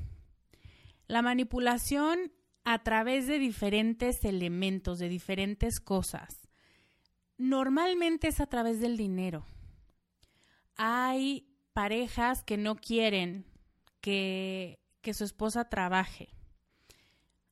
La 1.06 1.22
manipulación 1.22 2.32
a 2.64 2.82
través 2.82 3.26
de 3.26 3.38
diferentes 3.38 4.24
elementos, 4.24 4.98
de 4.98 5.08
diferentes 5.08 5.80
cosas. 5.80 6.48
Normalmente 7.38 8.28
es 8.28 8.40
a 8.40 8.46
través 8.46 8.80
del 8.80 8.96
dinero. 8.96 9.44
Hay 10.76 11.51
parejas 11.72 12.42
que 12.42 12.56
no 12.56 12.76
quieren 12.76 13.46
que, 14.00 14.80
que 15.00 15.14
su 15.14 15.24
esposa 15.24 15.68
trabaje. 15.68 16.28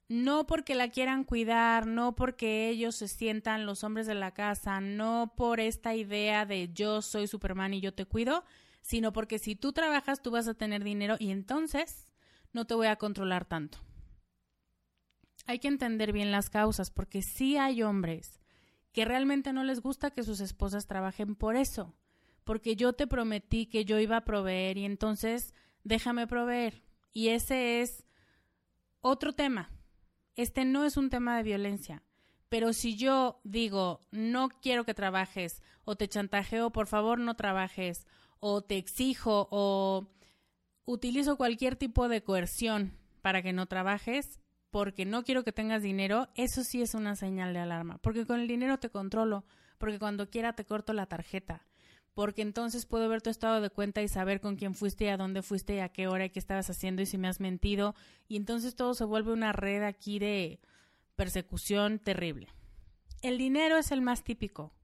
No 0.09 0.47
porque 0.47 0.75
la 0.75 0.89
quieran 0.89 1.23
cuidar, 1.23 1.87
no 1.87 2.17
porque 2.17 2.69
ellos 2.69 2.97
se 2.97 3.07
sientan 3.07 3.65
los 3.65 3.85
hombres 3.85 4.07
de 4.07 4.15
la 4.15 4.33
casa, 4.33 4.81
no 4.81 5.35
por 5.37 5.61
esta 5.61 5.95
idea 5.95 6.45
de 6.47 6.73
yo 6.73 7.01
soy 7.01 7.29
Superman 7.29 7.75
y 7.75 7.81
yo 7.81 7.95
te 7.95 8.07
cuido, 8.07 8.45
sino 8.83 9.13
porque 9.13 9.39
si 9.39 9.55
tú 9.55 9.73
trabajas 9.73 10.21
tú 10.21 10.33
vas 10.33 10.49
a 10.49 10.55
tener 10.55 10.83
dinero 10.83 11.15
y 11.19 11.31
entonces 11.31 12.09
no 12.53 12.67
te 12.67 12.75
voy 12.75 12.89
a 12.89 12.97
controlar 12.97 13.45
tanto. 13.45 13.79
Hay 15.47 15.61
que 15.61 15.69
entender 15.69 16.13
bien 16.13 16.33
las 16.33 16.51
causas 16.51 16.91
porque 16.91 17.23
sí 17.23 17.57
hay 17.57 17.83
hombres 17.83 18.41
que 18.93 19.05
realmente 19.05 19.53
no 19.53 19.63
les 19.63 19.81
gusta 19.81 20.11
que 20.11 20.25
sus 20.25 20.41
esposas 20.41 20.89
trabajen 20.89 21.37
por 21.37 21.55
eso 21.55 21.95
porque 22.51 22.75
yo 22.75 22.95
te 22.95 23.07
prometí 23.07 23.67
que 23.67 23.85
yo 23.85 24.01
iba 24.01 24.17
a 24.17 24.25
proveer 24.25 24.77
y 24.77 24.85
entonces 24.85 25.55
déjame 25.85 26.27
proveer. 26.27 26.83
Y 27.13 27.29
ese 27.29 27.81
es 27.81 28.05
otro 29.03 29.35
tema. 29.35 29.71
Este 30.35 30.65
no 30.65 30.85
es 30.85 30.97
un 30.97 31.11
tema 31.11 31.37
de 31.37 31.45
violencia. 31.45 32.03
Pero 32.49 32.73
si 32.73 32.97
yo 32.97 33.41
digo, 33.45 34.01
no 34.11 34.49
quiero 34.49 34.85
que 34.85 34.95
trabajes, 34.95 35.63
o 35.85 35.95
te 35.95 36.09
chantajeo, 36.09 36.73
por 36.73 36.89
favor 36.89 37.21
no 37.21 37.37
trabajes, 37.37 38.09
o 38.41 38.63
te 38.63 38.79
exijo, 38.79 39.47
o 39.53 40.09
utilizo 40.87 41.37
cualquier 41.37 41.77
tipo 41.77 42.09
de 42.09 42.25
coerción 42.25 42.99
para 43.23 43.43
que 43.43 43.53
no 43.53 43.67
trabajes, 43.67 44.41
porque 44.73 45.05
no 45.05 45.23
quiero 45.23 45.45
que 45.45 45.53
tengas 45.53 45.85
dinero, 45.85 46.27
eso 46.35 46.65
sí 46.65 46.83
es 46.83 46.95
una 46.95 47.15
señal 47.15 47.55
de 47.55 47.61
alarma, 47.61 47.99
porque 47.99 48.27
con 48.27 48.41
el 48.41 48.49
dinero 48.49 48.81
te 48.81 48.91
controlo, 48.91 49.45
porque 49.79 50.01
cuando 50.01 50.31
quiera 50.31 50.55
te 50.55 50.65
corto 50.65 50.93
la 50.95 51.07
tarjeta, 51.07 51.65
porque 52.21 52.43
entonces 52.43 52.85
puedo 52.85 53.09
ver 53.09 53.23
tu 53.23 53.31
estado 53.31 53.63
de 53.63 53.71
cuenta 53.71 54.03
y 54.03 54.09
saber 54.09 54.43
con 54.43 54.57
quién 54.57 54.75
fuiste 54.75 55.05
y 55.05 55.09
a 55.09 55.17
dónde 55.17 55.41
fuiste 55.41 55.77
y 55.77 55.79
a 55.79 55.89
qué 55.89 56.07
hora 56.07 56.27
y 56.27 56.29
qué 56.29 56.39
estabas 56.39 56.69
haciendo 56.69 57.01
y 57.01 57.07
si 57.07 57.17
me 57.17 57.29
has 57.29 57.41
mentido. 57.41 57.95
Y 58.29 58.37
entonces 58.37 58.77
todo 58.77 58.93
se 58.93 59.07
vuelve 59.07 59.33
una 59.33 59.55
red 59.55 59.83
aquí 59.83 60.19
de 60.19 60.61
persecución 61.17 61.99
terrible. 61.99 62.49
El 63.23 63.39
dinero 63.39 63.79
es 63.79 63.91
el 63.91 64.03
más 64.03 64.23
típico, 64.23 64.75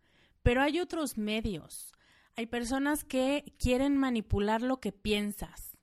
pero 0.43 0.63
hay 0.63 0.81
otros 0.81 1.19
medios. 1.19 1.93
Hay 2.37 2.47
personas 2.47 3.05
que 3.05 3.53
quieren 3.59 3.99
manipular 3.99 4.63
lo 4.63 4.81
que 4.81 4.93
piensas 4.93 5.77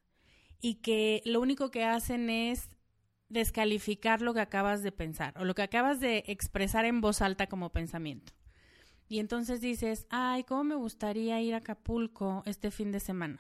y 0.60 0.82
que 0.82 1.22
lo 1.24 1.40
único 1.40 1.70
que 1.70 1.84
hacen 1.84 2.32
es 2.32 2.68
descalificar 3.30 4.24
lo 4.24 4.34
que 4.34 4.42
acabas 4.42 4.82
de 4.82 4.92
pensar 4.92 5.36
o 5.38 5.46
lo 5.46 5.54
que 5.54 5.62
acabas 5.62 6.00
de 6.00 6.24
expresar 6.26 6.86
en 6.86 7.00
voz 7.00 7.22
alta 7.22 7.46
como 7.46 7.72
pensamiento. 7.72 8.34
Y 9.08 9.20
entonces 9.20 9.62
dices, 9.62 10.08
ay, 10.10 10.44
¿cómo 10.44 10.64
me 10.64 10.76
gustaría 10.76 11.42
ir 11.42 11.54
a 11.54 11.58
Acapulco 11.58 12.44
este 12.46 12.72
fin 12.72 12.92
de 12.92 13.00
semana? 13.00 13.40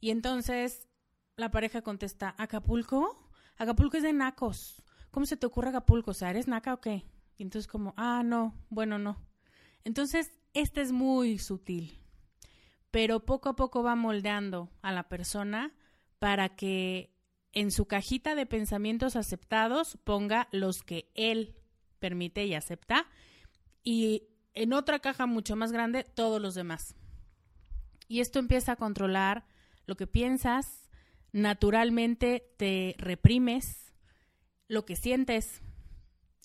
Y 0.00 0.10
entonces 0.10 0.88
la 1.36 1.50
pareja 1.50 1.82
contesta, 1.82 2.34
¿Acapulco? 2.38 3.28
Acapulco 3.56 3.96
es 3.96 4.02
de 4.02 4.12
nacos. 4.12 4.82
¿Cómo 5.10 5.26
se 5.26 5.36
te 5.36 5.46
ocurre 5.46 5.70
Acapulco? 5.70 6.12
O 6.12 6.14
sea, 6.14 6.30
¿eres 6.30 6.48
naca 6.48 6.74
o 6.74 6.80
qué? 6.80 7.04
Y 7.36 7.42
entonces 7.42 7.68
como, 7.68 7.94
ah, 7.96 8.22
no, 8.24 8.54
bueno, 8.70 8.98
no. 8.98 9.24
Entonces, 9.84 10.32
este 10.54 10.80
es 10.80 10.92
muy 10.92 11.38
sutil, 11.38 11.98
pero 12.90 13.24
poco 13.24 13.48
a 13.48 13.56
poco 13.56 13.82
va 13.82 13.94
moldeando 13.94 14.70
a 14.82 14.92
la 14.92 15.08
persona 15.08 15.72
para 16.18 16.56
que 16.56 17.14
en 17.52 17.70
su 17.70 17.86
cajita 17.86 18.34
de 18.34 18.46
pensamientos 18.46 19.16
aceptados 19.16 19.98
ponga 20.04 20.48
los 20.52 20.82
que 20.82 21.10
él 21.14 21.56
permite 21.98 22.44
y 22.44 22.54
acepta 22.54 23.06
y 23.82 24.28
en 24.58 24.72
otra 24.72 24.98
caja 24.98 25.26
mucho 25.26 25.54
más 25.54 25.70
grande 25.70 26.02
todos 26.02 26.42
los 26.42 26.54
demás. 26.56 26.96
Y 28.08 28.20
esto 28.20 28.40
empieza 28.40 28.72
a 28.72 28.76
controlar 28.76 29.46
lo 29.86 29.96
que 29.96 30.08
piensas, 30.08 30.90
naturalmente 31.32 32.44
te 32.56 32.96
reprimes, 32.98 33.94
lo 34.66 34.84
que 34.84 34.96
sientes 34.96 35.62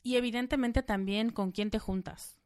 y 0.04 0.16
evidentemente 0.16 0.84
también 0.84 1.32
con 1.32 1.52
quién 1.52 1.72
te 1.72 1.80
juntas, 1.80 2.40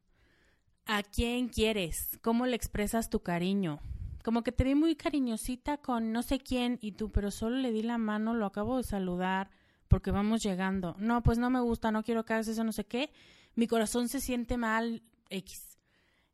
a 0.86 1.04
quién 1.04 1.50
quieres, 1.50 2.18
cómo 2.22 2.46
le 2.46 2.56
expresas 2.56 3.10
tu 3.10 3.22
cariño. 3.22 3.82
Como 4.24 4.44
que 4.44 4.54
te 4.54 4.64
vi 4.64 4.74
muy 4.74 4.96
cariñosita 4.96 5.78
con 5.78 6.14
no 6.14 6.24
sé 6.24 6.40
quién 6.40 6.80
y 6.82 6.94
tú, 6.94 7.12
pero 7.12 7.30
solo 7.30 7.58
le 7.58 7.74
di 7.74 7.82
la 7.82 7.98
mano, 7.98 8.34
lo 8.34 8.46
acabo 8.46 8.78
de 8.78 8.84
saludar 8.84 9.50
porque 9.90 10.12
vamos 10.12 10.44
llegando. 10.44 10.96
No, 10.98 11.24
pues 11.24 11.38
no 11.38 11.50
me 11.50 11.60
gusta, 11.60 11.92
no 11.92 12.04
quiero 12.04 12.24
que 12.24 12.34
hagas 12.34 12.48
eso, 12.48 12.64
no 12.64 12.72
sé 12.72 12.86
qué. 12.86 13.12
Mi 13.56 13.68
corazón 13.68 14.08
se 14.08 14.22
siente 14.22 14.56
mal, 14.58 15.02
X. 15.30 15.78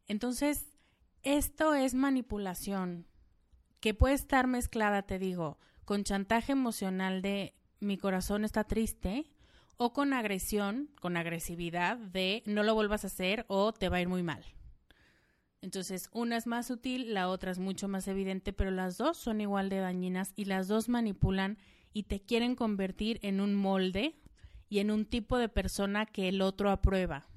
Entonces, 0.07 0.65
esto 1.21 1.73
es 1.73 1.93
manipulación 1.93 3.07
que 3.79 3.93
puede 3.93 4.15
estar 4.15 4.47
mezclada, 4.47 5.03
te 5.03 5.19
digo, 5.19 5.57
con 5.85 6.03
chantaje 6.03 6.53
emocional 6.53 7.21
de 7.21 7.53
mi 7.79 7.97
corazón 7.97 8.45
está 8.45 8.63
triste 8.63 9.29
o 9.77 9.93
con 9.93 10.13
agresión, 10.13 10.89
con 11.01 11.17
agresividad 11.17 11.97
de 11.97 12.43
no 12.45 12.63
lo 12.63 12.73
vuelvas 12.73 13.03
a 13.03 13.07
hacer 13.07 13.45
o 13.47 13.73
te 13.73 13.89
va 13.89 13.97
a 13.97 14.01
ir 14.01 14.07
muy 14.07 14.23
mal. 14.23 14.43
Entonces, 15.61 16.09
una 16.11 16.35
es 16.35 16.45
más 16.45 16.67
sutil, 16.67 17.13
la 17.13 17.29
otra 17.29 17.51
es 17.51 17.59
mucho 17.59 17.87
más 17.87 18.07
evidente, 18.07 18.51
pero 18.51 18.71
las 18.71 18.97
dos 18.97 19.17
son 19.17 19.39
igual 19.39 19.69
de 19.69 19.77
dañinas 19.77 20.33
y 20.35 20.45
las 20.45 20.67
dos 20.67 20.89
manipulan 20.89 21.57
y 21.93 22.03
te 22.03 22.21
quieren 22.21 22.55
convertir 22.55 23.19
en 23.21 23.39
un 23.39 23.55
molde 23.55 24.15
y 24.67 24.79
en 24.79 24.91
un 24.91 25.05
tipo 25.05 25.37
de 25.37 25.49
persona 25.49 26.05
que 26.05 26.27
el 26.27 26.41
otro 26.41 26.69
aprueba. 26.69 27.27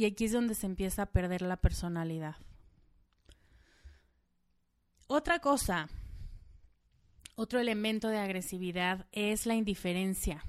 Y 0.00 0.06
aquí 0.06 0.24
es 0.24 0.32
donde 0.32 0.54
se 0.54 0.64
empieza 0.64 1.02
a 1.02 1.12
perder 1.12 1.42
la 1.42 1.58
personalidad. 1.58 2.36
Otra 5.08 5.40
cosa, 5.40 5.90
otro 7.34 7.60
elemento 7.60 8.08
de 8.08 8.16
agresividad 8.16 9.06
es 9.12 9.44
la 9.44 9.56
indiferencia. 9.56 10.42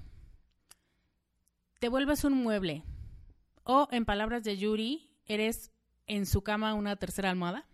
Te 1.80 1.90
vuelves 1.90 2.24
un 2.24 2.32
mueble 2.32 2.82
o, 3.62 3.88
en 3.90 4.06
palabras 4.06 4.42
de 4.42 4.56
Yuri, 4.56 5.10
eres 5.26 5.70
en 6.06 6.24
su 6.24 6.42
cama 6.42 6.72
una 6.72 6.96
tercera 6.96 7.28
almohada 7.28 7.66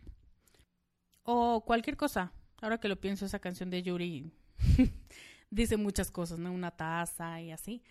o 1.23 1.64
cualquier 1.64 1.97
cosa. 1.97 2.33
Ahora 2.61 2.81
que 2.81 2.88
lo 2.88 3.01
pienso, 3.01 3.25
esa 3.25 3.38
canción 3.38 3.71
de 3.71 3.85
Yuri 3.85 4.33
dice 5.51 5.77
muchas 5.77 6.11
cosas, 6.11 6.41
¿no? 6.41 6.53
Una 6.53 6.73
taza 6.73 7.41
y 7.41 7.53
así. 7.53 7.85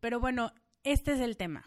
Pero 0.00 0.18
bueno, 0.18 0.52
este 0.82 1.12
es 1.12 1.20
el 1.20 1.36
tema. 1.36 1.64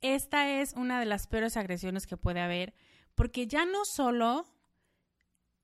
Esta 0.00 0.60
es 0.60 0.74
una 0.74 1.00
de 1.00 1.06
las 1.06 1.26
peores 1.26 1.56
agresiones 1.56 2.06
que 2.06 2.16
puede 2.16 2.40
haber, 2.40 2.74
porque 3.14 3.46
ya 3.46 3.64
no 3.64 3.84
solo 3.84 4.46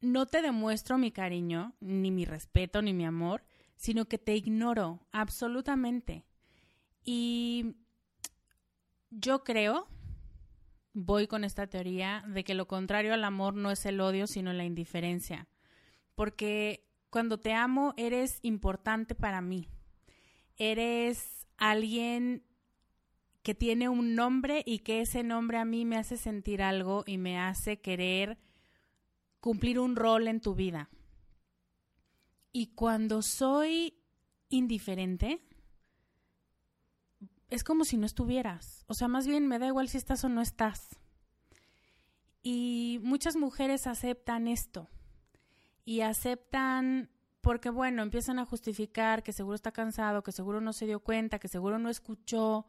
no 0.01 0.27
te 0.27 0.43
demuestro 0.43 0.99
mi 0.99 1.11
cariño, 1.13 1.75
ni 1.81 2.11
mi 2.11 2.25
respeto, 2.25 2.83
ni 2.83 2.93
mi 2.93 3.07
amor, 3.07 3.45
sino 3.77 4.07
que 4.07 4.19
te 4.19 4.35
ignoro 4.35 5.01
absolutamente. 5.13 6.25
Y 7.05 7.77
yo 9.11 9.45
creo, 9.45 9.87
voy 10.93 11.27
con 11.27 11.45
esta 11.45 11.67
teoría, 11.67 12.25
de 12.27 12.45
que 12.45 12.55
lo 12.55 12.67
contrario 12.67 13.15
al 13.15 13.25
amor 13.25 13.55
no 13.55 13.71
es 13.71 13.87
el 13.87 14.01
odio, 14.01 14.27
sino 14.27 14.53
la 14.53 14.65
indiferencia. 14.65 15.49
Porque 16.15 16.87
cuando 17.11 17.39
te 17.39 17.53
amo, 17.53 17.95
eres 17.97 18.39
importante 18.43 19.15
para 19.15 19.41
mí. 19.41 19.69
Eres 20.57 21.47
alguien 21.57 22.45
que 23.45 23.55
tiene 23.55 23.91
un 23.91 24.15
nombre 24.15 24.63
y 24.65 24.79
que 24.81 25.03
ese 25.03 25.23
nombre 25.23 25.59
a 25.59 25.67
mí 25.67 25.85
me 25.85 25.99
hace 25.99 26.17
sentir 26.17 26.63
algo 26.63 27.05
y 27.07 27.19
me 27.19 27.39
hace 27.39 27.79
querer 27.79 28.39
cumplir 29.39 29.79
un 29.79 29.97
rol 29.97 30.29
en 30.29 30.41
tu 30.41 30.55
vida. 30.55 30.89
Y 32.53 32.69
cuando 32.69 33.21
soy 33.21 33.99
indiferente, 34.49 35.43
es 37.51 37.65
como 37.65 37.85
si 37.85 37.99
no 37.99 38.07
estuvieras. 38.07 38.83
O 38.87 38.95
sea, 38.95 39.09
más 39.09 39.27
bien 39.27 39.47
me 39.47 39.59
da 39.59 39.67
igual 39.67 39.89
si 39.89 39.99
estás 39.99 40.25
o 40.25 40.31
no 40.31 40.41
estás. 40.41 40.99
Y 42.43 42.99
muchas 43.03 43.37
mujeres 43.37 43.87
aceptan 43.87 44.49
esto. 44.49 44.89
Y 45.85 46.01
aceptan 46.01 47.11
porque, 47.43 47.69
bueno, 47.69 48.03
empiezan 48.03 48.39
a 48.39 48.47
justificar 48.47 49.23
que 49.23 49.35
seguro 49.35 49.55
está 49.55 49.71
cansado, 49.71 50.23
que 50.23 50.33
seguro 50.33 50.63
no 50.63 50.73
se 50.73 50.87
dio 50.87 51.01
cuenta, 51.01 51.39
que 51.39 51.49
seguro 51.49 51.79
no 51.79 51.91
escuchó. 51.91 52.67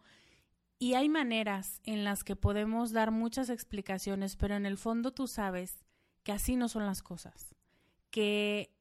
Y 0.77 0.93
hay 0.95 1.07
maneras 1.09 1.81
en 1.85 2.03
las 2.03 2.23
que 2.23 2.35
podemos 2.35 2.91
dar 2.91 3.11
muchas 3.11 3.49
explicaciones, 3.49 4.35
pero 4.35 4.55
en 4.55 4.65
el 4.65 4.77
fondo 4.77 5.11
tú 5.11 5.27
sabes 5.27 5.85
que 6.23 6.31
así 6.31 6.55
no 6.55 6.67
son 6.67 6.85
las 6.85 7.01
cosas, 7.01 7.55
que 8.11 8.71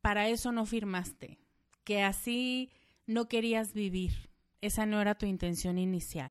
para 0.00 0.28
eso 0.28 0.50
no 0.52 0.64
firmaste, 0.64 1.38
que 1.84 2.02
así 2.02 2.70
no 3.06 3.28
querías 3.28 3.74
vivir. 3.74 4.30
Esa 4.60 4.86
no 4.86 5.00
era 5.00 5.14
tu 5.16 5.26
intención 5.26 5.78
inicial. 5.78 6.30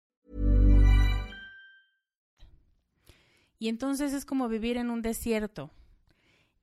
Y 3.61 3.69
entonces 3.69 4.11
es 4.13 4.25
como 4.25 4.49
vivir 4.49 4.77
en 4.77 4.89
un 4.89 5.03
desierto. 5.03 5.69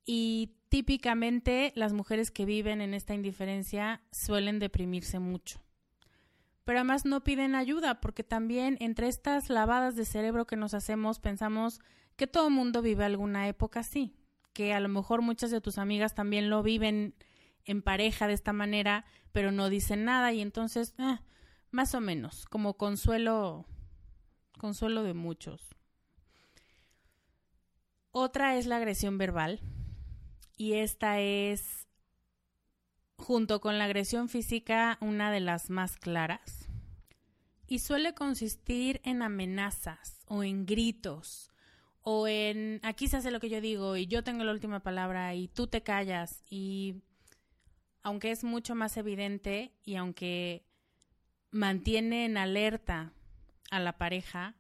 Y 0.05 0.57
típicamente 0.69 1.73
las 1.77 1.93
mujeres 1.93 2.33
que 2.33 2.45
viven 2.45 2.81
en 2.81 2.93
esta 2.93 3.15
indiferencia 3.15 4.03
suelen 4.11 4.59
deprimirse 4.59 5.21
mucho. 5.21 5.61
Pero 6.65 6.81
además 6.81 7.05
no 7.05 7.23
piden 7.23 7.55
ayuda 7.55 8.01
porque 8.01 8.25
también 8.25 8.77
entre 8.81 9.07
estas 9.07 9.49
lavadas 9.49 9.95
de 9.95 10.05
cerebro 10.05 10.49
que 10.49 10.57
nos 10.57 10.75
hacemos 10.75 11.21
pensamos 11.21 11.81
que 12.17 12.27
todo 12.27 12.51
mundo 12.51 12.83
vive 12.83 13.05
alguna 13.05 13.47
época 13.47 13.79
así, 13.79 14.17
que 14.53 14.75
a 14.75 14.81
lo 14.81 14.89
mejor 14.89 15.23
muchas 15.23 15.53
de 15.53 15.61
tus 15.61 15.79
amigas 15.79 16.17
también 16.17 16.51
lo 16.51 16.65
viven 16.65 17.15
en 17.65 17.81
pareja 17.81 18.27
de 18.27 18.33
esta 18.33 18.53
manera, 18.53 19.05
pero 19.31 19.53
no 19.53 19.69
dicen 19.69 20.05
nada 20.05 20.33
y 20.33 20.41
entonces, 20.41 20.97
eh, 20.99 21.21
más 21.71 21.95
o 21.95 22.01
menos, 22.01 22.45
como 22.47 22.75
consuelo, 22.75 23.67
consuelo 24.59 25.05
de 25.05 25.15
muchos. 25.15 25.78
Otra 28.21 28.57
es 28.57 28.67
la 28.67 28.79
agresión 28.79 29.17
verbal 29.17 29.61
y 30.57 30.73
esta 30.73 31.21
es, 31.21 31.87
junto 33.17 33.61
con 33.61 33.79
la 33.79 33.85
agresión 33.85 34.29
física, 34.29 34.99
una 35.01 35.31
de 35.31 35.39
las 35.39 35.71
más 35.71 35.97
claras. 35.97 36.67
Y 37.69 37.79
suele 37.79 38.15
consistir 38.15 39.01
en 39.05 39.23
amenazas 39.23 40.25
o 40.27 40.43
en 40.43 40.67
gritos 40.67 41.53
o 42.03 42.27
en 42.27 42.81
aquí 42.83 43.07
se 43.07 43.19
hace 43.19 43.31
lo 43.31 43.39
que 43.39 43.51
yo 43.51 43.61
digo 43.61 43.97
y 43.97 44.09
yo 44.09 44.25
tengo 44.25 44.43
la 44.43 44.51
última 44.51 44.81
palabra 44.81 45.37
y 45.37 45.47
tú 45.47 45.69
te 45.69 45.85
callas 45.85 46.43
y 46.51 46.97
aunque 48.03 48.33
es 48.33 48.43
mucho 48.43 48.75
más 48.75 48.97
evidente 48.97 49.77
y 49.85 49.95
aunque 49.95 50.67
mantiene 51.53 52.25
en 52.25 52.37
alerta 52.37 53.13
a 53.71 53.79
la 53.79 53.97
pareja, 53.97 54.57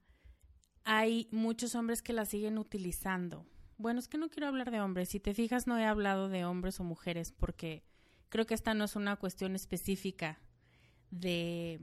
hay 0.90 1.28
muchos 1.32 1.74
hombres 1.74 2.00
que 2.00 2.14
la 2.14 2.24
siguen 2.24 2.56
utilizando. 2.56 3.44
Bueno, 3.76 4.00
es 4.00 4.08
que 4.08 4.16
no 4.16 4.30
quiero 4.30 4.48
hablar 4.48 4.70
de 4.70 4.80
hombres. 4.80 5.10
Si 5.10 5.20
te 5.20 5.34
fijas, 5.34 5.66
no 5.66 5.76
he 5.76 5.84
hablado 5.84 6.30
de 6.30 6.46
hombres 6.46 6.80
o 6.80 6.84
mujeres 6.84 7.30
porque 7.30 7.84
creo 8.30 8.46
que 8.46 8.54
esta 8.54 8.72
no 8.72 8.84
es 8.84 8.96
una 8.96 9.16
cuestión 9.16 9.54
específica 9.54 10.40
de, 11.10 11.78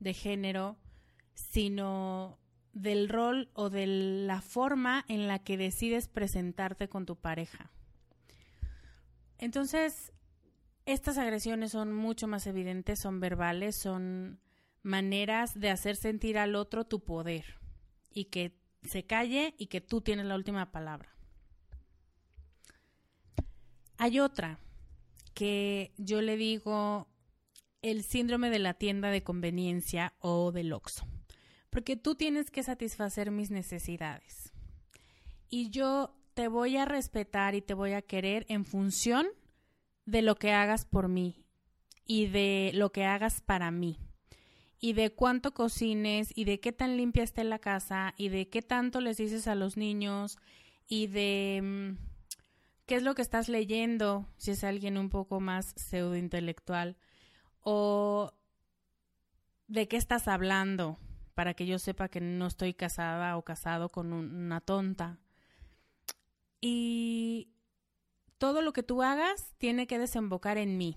de 0.00 0.14
género, 0.14 0.78
sino 1.34 2.38
del 2.72 3.10
rol 3.10 3.50
o 3.52 3.68
de 3.68 3.86
la 3.86 4.40
forma 4.40 5.04
en 5.06 5.28
la 5.28 5.38
que 5.38 5.58
decides 5.58 6.08
presentarte 6.08 6.88
con 6.88 7.04
tu 7.04 7.16
pareja. 7.16 7.70
Entonces, 9.36 10.14
estas 10.86 11.18
agresiones 11.18 11.72
son 11.72 11.92
mucho 11.92 12.26
más 12.26 12.46
evidentes, 12.46 13.00
son 13.00 13.20
verbales, 13.20 13.76
son 13.76 14.40
maneras 14.82 15.60
de 15.60 15.68
hacer 15.68 15.94
sentir 15.96 16.38
al 16.38 16.54
otro 16.54 16.86
tu 16.86 17.04
poder 17.04 17.65
y 18.16 18.24
que 18.24 18.58
se 18.82 19.04
calle 19.04 19.54
y 19.58 19.66
que 19.66 19.82
tú 19.82 20.00
tienes 20.00 20.24
la 20.24 20.36
última 20.36 20.72
palabra. 20.72 21.14
Hay 23.98 24.20
otra 24.20 24.58
que 25.34 25.92
yo 25.98 26.22
le 26.22 26.38
digo 26.38 27.08
el 27.82 28.02
síndrome 28.04 28.48
de 28.48 28.58
la 28.58 28.72
tienda 28.72 29.10
de 29.10 29.22
conveniencia 29.22 30.14
o 30.20 30.50
del 30.50 30.72
OXO 30.72 31.06
porque 31.68 31.94
tú 31.94 32.14
tienes 32.14 32.50
que 32.50 32.62
satisfacer 32.62 33.30
mis 33.30 33.50
necesidades. 33.50 34.50
Y 35.50 35.68
yo 35.68 36.16
te 36.32 36.48
voy 36.48 36.78
a 36.78 36.86
respetar 36.86 37.54
y 37.54 37.60
te 37.60 37.74
voy 37.74 37.92
a 37.92 38.00
querer 38.00 38.46
en 38.48 38.64
función 38.64 39.26
de 40.06 40.22
lo 40.22 40.36
que 40.36 40.52
hagas 40.52 40.86
por 40.86 41.08
mí 41.08 41.44
y 42.06 42.28
de 42.28 42.70
lo 42.72 42.92
que 42.92 43.04
hagas 43.04 43.42
para 43.42 43.70
mí 43.70 44.05
y 44.80 44.92
de 44.92 45.10
cuánto 45.10 45.54
cocines 45.54 46.32
y 46.34 46.44
de 46.44 46.60
qué 46.60 46.72
tan 46.72 46.96
limpia 46.96 47.22
esté 47.22 47.44
la 47.44 47.58
casa 47.58 48.14
y 48.16 48.28
de 48.28 48.48
qué 48.48 48.62
tanto 48.62 49.00
les 49.00 49.16
dices 49.16 49.48
a 49.48 49.54
los 49.54 49.76
niños 49.76 50.38
y 50.86 51.06
de 51.06 51.60
mm, 51.62 51.98
qué 52.86 52.96
es 52.96 53.02
lo 53.02 53.14
que 53.14 53.22
estás 53.22 53.48
leyendo 53.48 54.26
si 54.36 54.52
es 54.52 54.64
alguien 54.64 54.98
un 54.98 55.10
poco 55.10 55.40
más 55.40 55.72
pseudo 55.76 56.16
intelectual 56.16 56.96
o 57.60 58.32
de 59.66 59.88
qué 59.88 59.96
estás 59.96 60.28
hablando 60.28 60.98
para 61.34 61.54
que 61.54 61.66
yo 61.66 61.78
sepa 61.78 62.08
que 62.08 62.20
no 62.20 62.46
estoy 62.46 62.72
casada 62.72 63.36
o 63.36 63.42
casado 63.42 63.90
con 63.90 64.12
una 64.12 64.60
tonta. 64.60 65.18
Y 66.62 67.50
todo 68.38 68.62
lo 68.62 68.72
que 68.72 68.82
tú 68.82 69.02
hagas 69.02 69.52
tiene 69.58 69.86
que 69.86 69.98
desembocar 69.98 70.56
en 70.56 70.78
mí. 70.78 70.96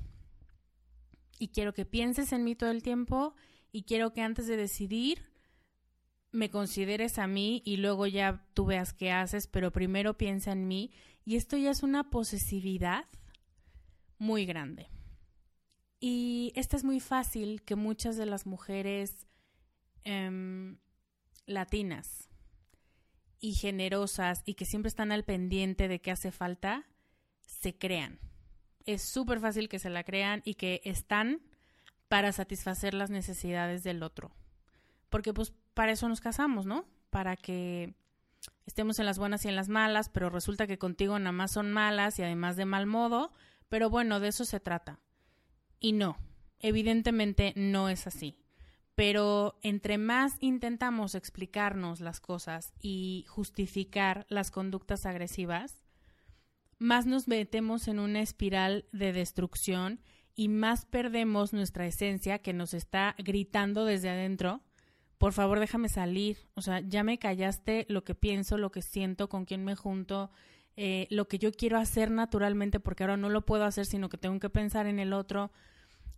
Y 1.39 1.49
quiero 1.49 1.73
que 1.73 1.85
pienses 1.85 2.31
en 2.31 2.45
mí 2.45 2.55
todo 2.55 2.71
el 2.71 2.83
tiempo 2.83 3.35
y 3.71 3.83
quiero 3.83 4.13
que 4.13 4.21
antes 4.21 4.47
de 4.47 4.57
decidir 4.57 5.29
me 6.31 6.49
consideres 6.49 7.17
a 7.17 7.27
mí 7.27 7.61
y 7.65 7.77
luego 7.77 8.05
ya 8.05 8.45
tú 8.53 8.65
veas 8.65 8.93
qué 8.93 9.11
haces, 9.11 9.47
pero 9.47 9.71
primero 9.71 10.17
piensa 10.17 10.51
en 10.51 10.67
mí. 10.67 10.91
Y 11.25 11.35
esto 11.37 11.57
ya 11.57 11.71
es 11.71 11.81
una 11.81 12.09
posesividad 12.09 13.05
muy 14.19 14.45
grande. 14.45 14.89
Y 15.99 16.53
esta 16.55 16.77
es 16.77 16.83
muy 16.83 16.99
fácil 16.99 17.63
que 17.63 17.75
muchas 17.75 18.15
de 18.15 18.25
las 18.25 18.45
mujeres 18.45 19.27
Em, 20.03 20.79
latinas 21.45 22.29
y 23.39 23.53
generosas 23.53 24.41
y 24.45 24.53
que 24.53 24.65
siempre 24.65 24.87
están 24.87 25.11
al 25.11 25.23
pendiente 25.23 25.87
de 25.87 25.99
qué 25.99 26.11
hace 26.11 26.31
falta, 26.31 26.87
se 27.41 27.77
crean. 27.77 28.19
Es 28.85 29.01
súper 29.01 29.39
fácil 29.39 29.67
que 29.67 29.79
se 29.79 29.89
la 29.89 30.03
crean 30.03 30.41
y 30.45 30.55
que 30.55 30.81
están 30.83 31.41
para 32.09 32.33
satisfacer 32.33 32.93
las 32.93 33.09
necesidades 33.09 33.83
del 33.83 34.03
otro. 34.03 34.31
Porque 35.09 35.33
pues 35.33 35.53
para 35.73 35.93
eso 35.93 36.09
nos 36.09 36.19
casamos, 36.19 36.65
¿no? 36.65 36.85
Para 37.09 37.37
que 37.37 37.95
estemos 38.65 38.99
en 38.99 39.05
las 39.05 39.17
buenas 39.17 39.45
y 39.45 39.47
en 39.47 39.55
las 39.55 39.69
malas, 39.69 40.09
pero 40.09 40.29
resulta 40.29 40.67
que 40.67 40.77
contigo 40.77 41.17
nada 41.17 41.31
más 41.31 41.51
son 41.51 41.71
malas 41.71 42.19
y 42.19 42.23
además 42.23 42.57
de 42.57 42.65
mal 42.65 42.85
modo, 42.85 43.31
pero 43.69 43.89
bueno, 43.89 44.19
de 44.19 44.27
eso 44.27 44.43
se 44.43 44.59
trata. 44.59 44.99
Y 45.79 45.93
no, 45.93 46.17
evidentemente 46.59 47.53
no 47.55 47.87
es 47.87 48.05
así 48.05 48.35
pero 48.99 49.57
entre 49.61 49.97
más 49.97 50.35
intentamos 50.41 51.15
explicarnos 51.15 52.01
las 52.01 52.19
cosas 52.19 52.73
y 52.81 53.23
justificar 53.29 54.25
las 54.27 54.51
conductas 54.51 55.05
agresivas, 55.05 55.85
más 56.79 57.05
nos 57.05 57.29
metemos 57.29 57.87
en 57.87 57.99
una 57.99 58.19
espiral 58.19 58.89
de 58.91 59.13
destrucción 59.13 60.01
y 60.39 60.47
más 60.47 60.85
perdemos 60.85 61.51
nuestra 61.51 61.85
esencia 61.85 62.39
que 62.39 62.53
nos 62.53 62.73
está 62.73 63.13
gritando 63.17 63.83
desde 63.83 64.09
adentro. 64.09 64.61
Por 65.17 65.33
favor, 65.33 65.59
déjame 65.59 65.89
salir. 65.89 66.37
O 66.53 66.61
sea, 66.61 66.79
ya 66.79 67.03
me 67.03 67.19
callaste 67.19 67.85
lo 67.89 68.05
que 68.05 68.15
pienso, 68.15 68.57
lo 68.57 68.71
que 68.71 68.81
siento, 68.81 69.27
con 69.27 69.43
quién 69.43 69.65
me 69.65 69.75
junto, 69.75 70.31
eh, 70.77 71.07
lo 71.09 71.27
que 71.27 71.39
yo 71.39 71.51
quiero 71.51 71.77
hacer 71.77 72.09
naturalmente, 72.09 72.79
porque 72.79 73.03
ahora 73.03 73.17
no 73.17 73.27
lo 73.27 73.45
puedo 73.45 73.65
hacer, 73.65 73.85
sino 73.85 74.07
que 74.07 74.17
tengo 74.17 74.39
que 74.39 74.49
pensar 74.49 74.87
en 74.87 74.99
el 74.99 75.11
otro. 75.11 75.51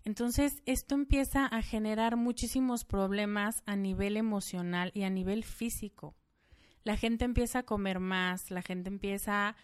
Entonces, 0.05 0.61
esto 0.67 0.93
empieza 0.93 1.47
a 1.47 1.63
generar 1.63 2.15
muchísimos 2.15 2.85
problemas 2.85 3.63
a 3.65 3.75
nivel 3.75 4.17
emocional 4.17 4.91
y 4.93 5.01
a 5.01 5.09
nivel 5.09 5.43
físico. 5.43 6.15
La 6.83 6.95
gente 6.95 7.25
empieza 7.25 7.57
a 7.57 7.63
comer 7.63 7.99
más, 7.99 8.51
la 8.51 8.61
gente 8.61 8.87
empieza 8.87 9.55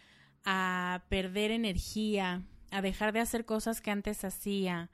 a 0.46 1.04
perder 1.10 1.52
energía, 1.52 2.44
a 2.72 2.82
dejar 2.82 3.14
de 3.14 3.20
hacer 3.20 3.46
cosas 3.46 3.82
que 3.82 3.92
antes 3.92 4.24
hacía. 4.24 4.90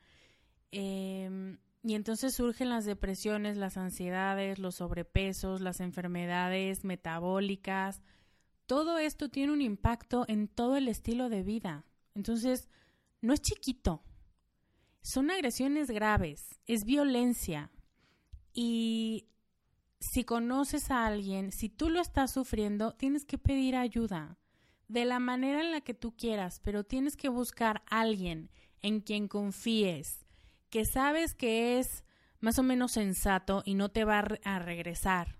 Em, 0.71 1.57
y 1.83 1.95
entonces 1.95 2.36
surgen 2.36 2.69
las 2.69 2.86
depresiones, 2.86 3.57
las 3.57 3.77
ansiedades, 3.77 4.59
los 4.59 4.75
sobrepesos, 4.75 5.62
las 5.62 5.79
enfermedades 5.79 6.83
metabólicas. 6.83 8.01
Todo 8.65 8.97
esto 8.97 9.29
tiene 9.29 9.53
un 9.53 9.62
impacto 9.62 10.25
en 10.27 10.47
todo 10.47 10.77
el 10.77 10.88
estilo 10.88 11.29
de 11.29 11.43
vida. 11.43 11.86
Entonces, 12.15 12.69
no 13.21 13.33
es 13.33 13.41
chiquito. 13.41 14.03
Son 15.01 15.29
agresiones 15.29 15.91
graves, 15.91 16.59
es 16.65 16.86
violencia. 16.86 17.71
Y 18.53 19.27
si 19.99 20.23
conoces 20.23 20.91
a 20.91 21.05
alguien, 21.05 21.51
si 21.51 21.69
tú 21.69 21.89
lo 21.89 21.99
estás 21.99 22.31
sufriendo, 22.31 22.93
tienes 22.93 23.25
que 23.25 23.38
pedir 23.38 23.75
ayuda 23.75 24.38
de 24.93 25.06
la 25.06 25.17
manera 25.17 25.60
en 25.60 25.71
la 25.71 25.82
que 25.82 25.95
tú 25.95 26.15
quieras, 26.15 26.62
pero 26.63 26.84
tienes 26.84 27.17
que 27.17 27.27
buscar 27.27 27.82
a 27.89 28.01
alguien 28.01 28.51
en 28.84 29.01
quien 29.01 29.27
confíes, 29.27 30.23
que 30.69 30.86
sabes 30.86 31.34
que 31.34 31.79
es 31.79 32.03
más 32.39 32.60
o 32.60 32.63
menos 32.63 32.91
sensato 32.91 33.63
y 33.65 33.73
no 33.73 33.89
te 33.89 34.06
va 34.06 34.19
a 34.19 34.60
regresar 34.60 35.39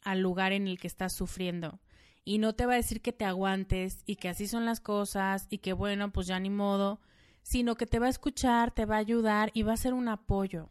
al 0.00 0.20
lugar 0.20 0.52
en 0.52 0.66
el 0.66 0.78
que 0.80 0.86
estás 0.86 1.12
sufriendo. 1.12 1.80
Y 2.24 2.38
no 2.38 2.54
te 2.54 2.64
va 2.64 2.72
a 2.72 2.76
decir 2.76 3.02
que 3.02 3.12
te 3.12 3.26
aguantes 3.26 4.02
y 4.06 4.16
que 4.16 4.30
así 4.30 4.48
son 4.48 4.64
las 4.64 4.80
cosas 4.80 5.48
y 5.50 5.58
que 5.58 5.74
bueno, 5.74 6.10
pues 6.10 6.26
ya 6.26 6.40
ni 6.40 6.48
modo, 6.48 7.02
sino 7.42 7.74
que 7.74 7.84
te 7.84 7.98
va 7.98 8.06
a 8.06 8.10
escuchar, 8.10 8.70
te 8.70 8.86
va 8.86 8.96
a 8.96 9.00
ayudar 9.00 9.50
y 9.52 9.64
va 9.64 9.74
a 9.74 9.76
ser 9.76 9.92
un 9.92 10.08
apoyo. 10.08 10.70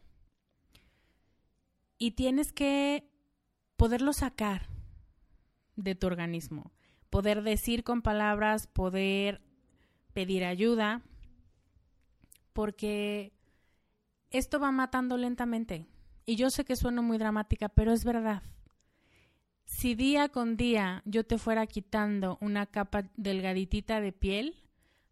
Y 1.98 2.12
tienes 2.12 2.52
que 2.52 3.08
poderlo 3.76 4.12
sacar 4.12 4.68
de 5.76 5.94
tu 5.94 6.08
organismo 6.08 6.72
poder 7.10 7.42
decir 7.42 7.84
con 7.84 8.02
palabras, 8.02 8.66
poder 8.66 9.40
pedir 10.12 10.44
ayuda, 10.44 11.02
porque 12.52 13.32
esto 14.30 14.58
va 14.60 14.70
matando 14.72 15.16
lentamente. 15.16 15.86
Y 16.26 16.36
yo 16.36 16.50
sé 16.50 16.64
que 16.64 16.76
suena 16.76 17.00
muy 17.00 17.16
dramática, 17.18 17.68
pero 17.68 17.92
es 17.92 18.04
verdad. 18.04 18.42
Si 19.64 19.94
día 19.94 20.28
con 20.28 20.56
día 20.56 21.02
yo 21.04 21.24
te 21.24 21.38
fuera 21.38 21.66
quitando 21.66 22.38
una 22.40 22.66
capa 22.66 23.10
delgaditita 23.16 24.00
de 24.00 24.12
piel, 24.12 24.56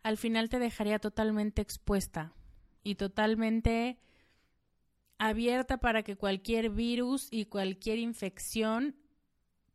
al 0.03 0.17
final 0.17 0.49
te 0.49 0.59
dejaría 0.59 0.99
totalmente 0.99 1.63
expuesta 1.63 2.33
y 2.83 2.95
totalmente 2.95 3.99
abierta 5.19 5.79
para 5.79 6.03
que 6.03 6.17
cualquier 6.17 6.71
virus 6.71 7.29
y 7.31 7.47
cualquier 7.47 7.99
infección 7.99 8.97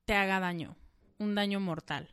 te 0.06 0.14
haga 0.14 0.40
daño 0.40 0.76
un 1.22 1.36
daño 1.36 1.60
mortal. 1.60 2.10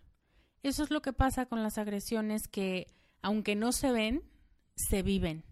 Eso 0.62 0.83
es 0.83 0.90
lo 0.90 1.03
que 1.03 1.12
pasa 1.12 1.47
con 1.47 1.62
las 1.62 1.79
agresiones 1.79 2.47
que, 2.47 2.88
aunque 3.23 3.57
no 3.57 3.73
se 3.73 3.90
ven, 3.90 4.23
se 4.77 5.03
viven. 5.03 5.44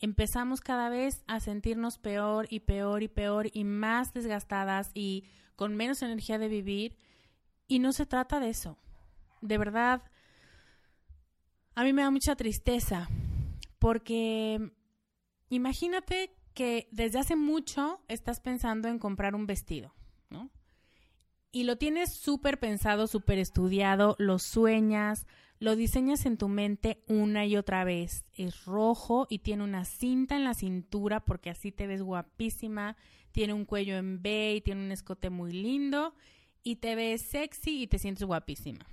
Empezamos 0.00 0.60
cada 0.60 0.90
vez 0.90 1.24
a 1.26 1.40
sentirnos 1.40 1.98
peor 1.98 2.46
y 2.50 2.60
peor 2.60 3.02
y 3.02 3.08
peor 3.08 3.48
y 3.52 3.64
más 3.64 4.12
desgastadas 4.12 4.90
y 4.94 5.24
con 5.56 5.76
menos 5.76 6.02
energía 6.02 6.38
de 6.38 6.48
vivir. 6.48 6.96
Y 7.66 7.78
no 7.80 7.92
se 7.92 8.06
trata 8.06 8.38
de 8.38 8.50
eso. 8.50 8.78
De 9.40 9.58
verdad, 9.58 10.02
a 11.74 11.84
mí 11.84 11.92
me 11.92 12.02
da 12.02 12.10
mucha 12.10 12.36
tristeza 12.36 13.08
porque 13.78 14.72
imagínate 15.48 16.34
que 16.54 16.88
desde 16.90 17.20
hace 17.20 17.36
mucho 17.36 18.02
estás 18.08 18.40
pensando 18.40 18.88
en 18.88 18.98
comprar 18.98 19.34
un 19.34 19.46
vestido, 19.46 19.94
¿no? 20.28 20.50
Y 21.52 21.64
lo 21.64 21.76
tienes 21.76 22.12
súper 22.12 22.58
pensado, 22.58 23.06
súper 23.06 23.38
estudiado, 23.38 24.16
lo 24.18 24.38
sueñas, 24.38 25.26
lo 25.58 25.76
diseñas 25.76 26.26
en 26.26 26.36
tu 26.36 26.48
mente 26.48 27.02
una 27.08 27.46
y 27.46 27.56
otra 27.56 27.84
vez. 27.84 28.24
Es 28.34 28.64
rojo 28.64 29.26
y 29.28 29.40
tiene 29.40 29.64
una 29.64 29.84
cinta 29.84 30.36
en 30.36 30.44
la 30.44 30.54
cintura 30.54 31.20
porque 31.20 31.50
así 31.50 31.72
te 31.72 31.86
ves 31.86 32.02
guapísima, 32.02 32.96
tiene 33.32 33.54
un 33.54 33.64
cuello 33.64 33.96
en 33.96 34.22
B 34.22 34.54
y 34.56 34.60
tiene 34.60 34.84
un 34.84 34.92
escote 34.92 35.30
muy 35.30 35.52
lindo 35.52 36.14
y 36.62 36.76
te 36.76 36.94
ves 36.94 37.22
sexy 37.22 37.82
y 37.82 37.86
te 37.86 37.98
sientes 37.98 38.24
guapísima. 38.24 38.86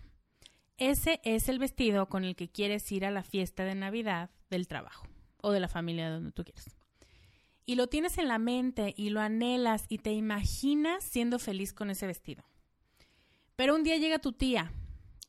Ese 0.77 1.21
es 1.23 1.49
el 1.49 1.59
vestido 1.59 2.07
con 2.07 2.25
el 2.25 2.35
que 2.35 2.49
quieres 2.49 2.91
ir 2.91 3.05
a 3.05 3.11
la 3.11 3.23
fiesta 3.23 3.63
de 3.63 3.75
Navidad 3.75 4.29
del 4.49 4.67
trabajo 4.67 5.07
o 5.41 5.51
de 5.51 5.59
la 5.59 5.67
familia 5.67 6.09
donde 6.09 6.31
tú 6.31 6.43
quieras. 6.43 6.84
Y 7.65 7.75
lo 7.75 7.87
tienes 7.87 8.17
en 8.17 8.27
la 8.27 8.37
mente 8.37 8.93
y 8.95 9.09
lo 9.09 9.21
anhelas 9.21 9.85
y 9.89 9.97
te 9.97 10.13
imaginas 10.13 11.03
siendo 11.03 11.39
feliz 11.39 11.73
con 11.73 11.89
ese 11.89 12.05
vestido. 12.05 12.43
Pero 13.55 13.75
un 13.75 13.83
día 13.83 13.97
llega 13.97 14.19
tu 14.19 14.33
tía 14.33 14.71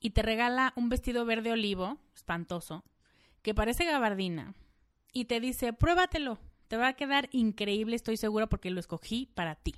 y 0.01 0.11
te 0.11 0.23
regala 0.23 0.73
un 0.77 0.89
vestido 0.89 1.25
verde 1.25 1.53
olivo, 1.53 1.99
espantoso, 2.15 2.85
que 3.43 3.55
parece 3.55 3.85
gabardina, 3.85 4.55
y 5.13 5.27
te 5.27 5.41
dice, 5.41 5.73
pruébatelo, 5.73 6.39
te 6.69 6.77
va 6.77 6.89
a 6.89 6.93
quedar 6.93 7.29
increíble, 7.33 7.97
estoy 7.97 8.17
segura, 8.17 8.49
porque 8.49 8.71
lo 8.71 8.81
escogí 8.81 9.31
para 9.35 9.55
ti. 9.55 9.75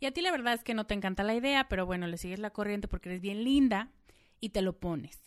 Y 0.00 0.06
a 0.06 0.12
ti 0.12 0.22
la 0.22 0.30
verdad 0.30 0.54
es 0.54 0.64
que 0.64 0.74
no 0.74 0.86
te 0.86 0.94
encanta 0.94 1.24
la 1.24 1.34
idea, 1.34 1.68
pero 1.68 1.84
bueno, 1.84 2.06
le 2.06 2.16
sigues 2.16 2.38
la 2.38 2.50
corriente 2.50 2.88
porque 2.88 3.08
eres 3.08 3.20
bien 3.20 3.44
linda 3.44 3.90
y 4.40 4.50
te 4.50 4.62
lo 4.62 4.78
pones. 4.78 5.20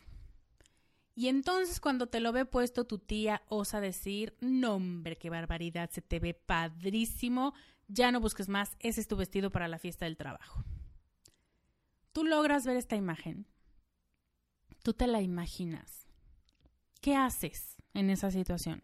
Y 1.18 1.28
entonces 1.28 1.82
cuando 1.82 2.08
te 2.08 2.22
lo 2.22 2.32
ve 2.32 2.46
puesto, 2.46 2.86
tu 2.86 3.00
tía 3.00 3.42
osa 3.50 3.82
decir, 3.82 4.38
no 4.40 4.76
hombre, 4.76 5.18
qué 5.18 5.30
barbaridad, 5.30 5.90
se 5.90 6.02
te 6.02 6.20
ve 6.20 6.34
padrísimo, 6.34 7.54
ya 7.90 8.14
no 8.14 8.22
busques 8.22 8.48
más, 8.48 8.78
ese 8.80 9.02
es 9.02 9.10
tu 9.10 9.18
vestido 9.18 9.52
para 9.52 9.68
la 9.68 9.80
fiesta 9.80 10.06
del 10.06 10.16
trabajo 10.16 10.64
tú 12.18 12.24
logras 12.24 12.66
ver 12.66 12.78
esta 12.78 12.96
imagen, 12.96 13.46
tú 14.82 14.94
te 14.94 15.06
la 15.06 15.22
imaginas. 15.22 16.08
¿Qué 17.00 17.16
haces 17.16 17.76
en 17.94 18.10
esa 18.10 18.32
situación? 18.32 18.84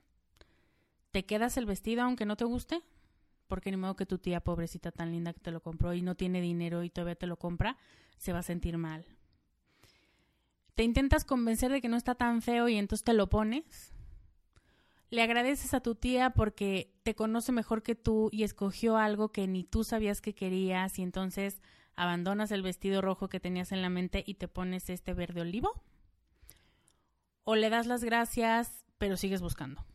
¿Te 1.09 1.25
quedas 1.25 1.57
el 1.57 1.65
vestido 1.65 2.03
aunque 2.03 2.27
no 2.27 2.37
te 2.37 2.45
guste? 2.45 2.83
Porque 3.47 3.71
ni 3.71 3.77
modo 3.77 3.95
que 3.95 4.05
tu 4.05 4.19
tía 4.19 4.41
pobrecita 4.41 4.91
tan 4.91 5.11
linda 5.11 5.33
que 5.33 5.39
te 5.39 5.49
lo 5.49 5.63
compró 5.63 5.95
y 5.95 6.03
no 6.03 6.13
tiene 6.13 6.41
dinero 6.41 6.83
y 6.83 6.91
todavía 6.91 7.15
te 7.15 7.25
lo 7.25 7.37
compra, 7.37 7.75
se 8.19 8.33
va 8.33 8.37
a 8.37 8.43
sentir 8.43 8.77
mal. 8.77 9.03
¿Te 10.75 10.83
intentas 10.83 11.23
convencer 11.23 11.71
de 11.71 11.81
que 11.81 11.89
no 11.89 11.97
está 11.97 12.15
tan 12.15 12.41
feo 12.41 12.67
y 12.67 12.77
entonces 12.77 13.03
te 13.03 13.13
lo 13.13 13.29
pones? 13.29 13.93
Le 15.11 15.21
agradeces 15.21 15.75
a 15.75 15.81
tu 15.81 15.93
tía 15.93 16.31
porque 16.31 16.95
te 17.03 17.13
conoce 17.13 17.51
mejor 17.51 17.83
que 17.83 17.93
tú 17.93 18.29
y 18.31 18.43
escogió 18.43 18.97
algo 18.97 19.31
que 19.31 19.47
ni 19.47 19.63
tú 19.63 19.83
sabías 19.83 20.21
que 20.21 20.33
querías 20.33 20.97
y 20.97 21.03
entonces 21.03 21.61
abandonas 21.95 22.51
el 22.51 22.63
vestido 22.63 23.01
rojo 23.01 23.29
que 23.29 23.39
tenías 23.39 23.71
en 23.71 23.83
la 23.83 23.89
mente 23.89 24.23
y 24.25 24.35
te 24.35 24.47
pones 24.47 24.89
este 24.89 25.13
verde 25.13 25.41
olivo? 25.41 25.83
¿O 27.43 27.55
le 27.55 27.69
das 27.69 27.85
las 27.85 28.03
gracias 28.03 28.85
pero 28.97 29.15
sigues 29.15 29.41
buscando? 29.41 29.85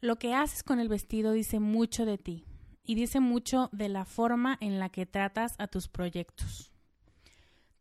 Lo 0.00 0.18
que 0.18 0.34
haces 0.34 0.62
con 0.62 0.80
el 0.80 0.88
vestido 0.88 1.32
dice 1.32 1.60
mucho 1.60 2.06
de 2.06 2.16
ti 2.16 2.46
y 2.84 2.94
dice 2.94 3.20
mucho 3.20 3.68
de 3.72 3.90
la 3.90 4.06
forma 4.06 4.56
en 4.62 4.78
la 4.78 4.88
que 4.88 5.04
tratas 5.04 5.54
a 5.58 5.66
tus 5.66 5.88
proyectos. 5.88 6.71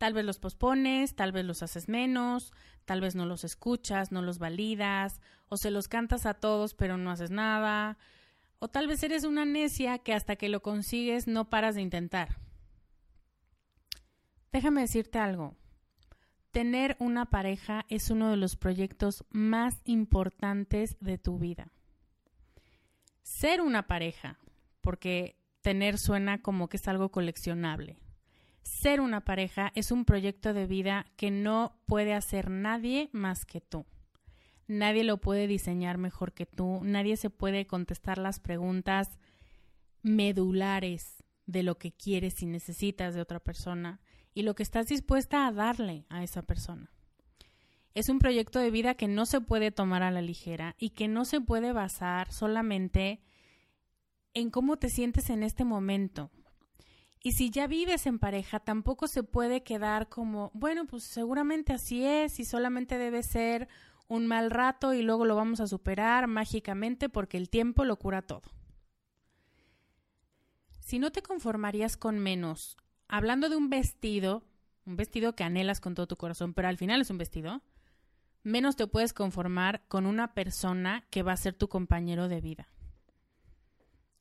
Tal 0.02 0.14
vez 0.14 0.26
los 0.26 0.40
pospones, 0.40 1.14
tal 1.14 1.32
vez 1.32 1.46
los 1.46 1.62
haces 1.62 1.88
menos, 1.88 2.54
tal 2.86 3.02
vez 3.02 3.14
no 3.14 3.28
los 3.28 3.44
escuchas, 3.44 4.12
no 4.12 4.24
los 4.24 4.40
validas, 4.40 5.22
o 5.48 5.58
se 5.58 5.70
los 5.70 5.88
cantas 5.88 6.26
a 6.26 6.34
todos 6.34 6.74
pero 6.74 6.98
no 6.98 7.12
haces 7.12 7.30
nada, 7.30 8.00
o 8.58 8.68
tal 8.68 8.88
vez 8.88 9.04
eres 9.04 9.26
una 9.26 9.46
necia 9.46 10.00
que 10.00 10.16
hasta 10.16 10.38
que 10.38 10.50
lo 10.50 10.64
consigues 10.64 11.28
no 11.28 11.52
paras 11.52 11.76
de 11.76 11.84
intentar. 11.84 12.40
Déjame 14.52 14.82
decirte 14.82 15.20
algo. 15.20 15.56
Tener 16.50 16.96
una 16.98 17.28
pareja 17.28 17.86
es 17.88 18.10
uno 18.10 18.32
de 18.32 18.38
los 18.38 18.56
proyectos 18.56 19.24
más 19.30 19.82
importantes 19.86 20.98
de 21.00 21.20
tu 21.20 21.38
vida. 21.38 21.72
Ser 23.22 23.62
una 23.62 23.86
pareja, 23.86 24.40
porque 24.82 25.38
tener 25.62 26.00
suena 26.00 26.42
como 26.42 26.70
que 26.70 26.78
es 26.78 26.88
algo 26.88 27.12
coleccionable. 27.12 28.00
Ser 28.64 29.02
una 29.02 29.22
pareja 29.22 29.72
es 29.76 29.92
un 29.92 30.06
proyecto 30.06 30.54
de 30.54 30.68
vida 30.68 31.06
que 31.18 31.32
no 31.32 31.80
puede 31.86 32.14
hacer 32.14 32.50
nadie 32.50 33.10
más 33.12 33.46
que 33.46 33.62
tú. 33.62 33.86
Nadie 34.68 35.04
lo 35.04 35.18
puede 35.18 35.48
diseñar 35.48 35.98
mejor 35.98 36.34
que 36.34 36.46
tú, 36.46 36.80
nadie 36.84 37.18
se 37.18 37.30
puede 37.30 37.68
contestar 37.68 38.18
las 38.18 38.40
preguntas 38.40 39.20
medulares 40.02 41.24
de 41.46 41.64
lo 41.64 41.78
que 41.78 41.92
quieres 41.92 42.42
y 42.42 42.46
necesitas 42.46 43.14
de 43.14 43.22
otra 43.22 43.40
persona 43.40 44.00
y 44.34 44.44
lo 44.44 44.56
que 44.56 44.64
estás 44.64 44.88
dispuesta 44.88 45.46
a 45.46 45.52
darle 45.52 46.06
a 46.10 46.24
esa 46.24 46.42
persona. 46.42 46.90
Es 47.94 48.08
un 48.08 48.20
proyecto 48.20 48.60
de 48.60 48.72
vida 48.72 48.96
que 48.96 49.10
no 49.10 49.26
se 49.26 49.42
puede 49.42 49.72
tomar 49.72 50.04
a 50.04 50.12
la 50.12 50.22
ligera 50.22 50.76
y 50.80 50.92
que 50.92 51.10
no 51.10 51.26
se 51.26 51.42
puede 51.42 51.74
basar 51.74 52.32
solamente 52.32 53.22
en 54.34 54.50
cómo 54.50 54.78
te 54.78 54.90
sientes 54.90 55.30
en 55.30 55.44
este 55.44 55.66
momento. 55.66 56.32
Y 57.24 57.34
si 57.34 57.52
ya 57.52 57.68
vives 57.68 58.08
en 58.08 58.18
pareja, 58.18 58.60
tampoco 58.60 59.08
se 59.08 59.22
puede 59.22 59.62
quedar 59.62 60.10
como, 60.10 60.50
bueno, 60.56 60.88
pues 60.88 61.04
seguramente 61.04 61.72
así 61.72 62.04
es 62.04 62.40
y 62.40 62.46
solamente 62.46 62.98
debe 62.98 63.22
ser 63.22 63.68
un 64.08 64.26
mal 64.26 64.50
rato 64.50 64.94
y 64.94 65.04
luego 65.04 65.26
lo 65.26 65.36
vamos 65.36 65.60
a 65.60 65.68
superar 65.68 66.28
mágicamente 66.28 67.10
porque 67.10 67.38
el 67.38 67.50
tiempo 67.50 67.86
lo 67.86 67.98
cura 67.98 68.24
todo. 68.24 68.42
Si 70.80 70.98
no 70.98 71.12
te 71.12 71.22
conformarías 71.22 71.96
con 71.96 72.18
menos, 72.18 72.76
hablando 73.08 73.50
de 73.50 73.56
un 73.56 73.70
vestido, 73.70 74.44
un 74.86 74.98
vestido 74.98 75.36
que 75.36 75.44
anhelas 75.44 75.80
con 75.80 75.94
todo 75.94 76.08
tu 76.08 76.18
corazón, 76.18 76.56
pero 76.56 76.68
al 76.68 76.78
final 76.78 77.02
es 77.02 77.12
un 77.12 77.20
vestido, 77.20 77.62
menos 78.42 78.76
te 78.76 78.88
puedes 78.88 79.14
conformar 79.14 79.84
con 79.88 80.08
una 80.08 80.34
persona 80.34 81.06
que 81.12 81.22
va 81.22 81.34
a 81.34 81.38
ser 81.38 81.54
tu 81.54 81.70
compañero 81.70 82.28
de 82.28 82.42
vida. 82.42 82.68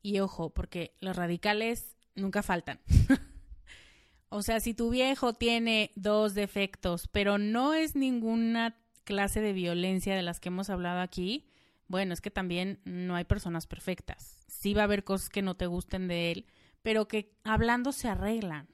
Y 0.02 0.20
ojo, 0.20 0.50
porque 0.50 0.94
los 1.00 1.16
radicales 1.16 1.96
nunca 2.20 2.42
faltan. 2.42 2.80
o 4.28 4.42
sea, 4.42 4.60
si 4.60 4.74
tu 4.74 4.90
viejo 4.90 5.32
tiene 5.32 5.90
dos 5.96 6.34
defectos, 6.34 7.08
pero 7.08 7.38
no 7.38 7.74
es 7.74 7.96
ninguna 7.96 8.76
clase 9.04 9.40
de 9.40 9.52
violencia 9.52 10.14
de 10.14 10.22
las 10.22 10.40
que 10.40 10.48
hemos 10.48 10.70
hablado 10.70 11.00
aquí, 11.00 11.48
bueno, 11.88 12.14
es 12.14 12.20
que 12.20 12.30
también 12.30 12.78
no 12.84 13.16
hay 13.16 13.24
personas 13.24 13.66
perfectas. 13.66 14.44
Sí 14.46 14.74
va 14.74 14.82
a 14.82 14.84
haber 14.84 15.02
cosas 15.02 15.28
que 15.28 15.42
no 15.42 15.56
te 15.56 15.66
gusten 15.66 16.06
de 16.06 16.30
él, 16.30 16.46
pero 16.82 17.08
que 17.08 17.32
hablando 17.42 17.90
se 17.90 18.08
arreglan. 18.08 18.68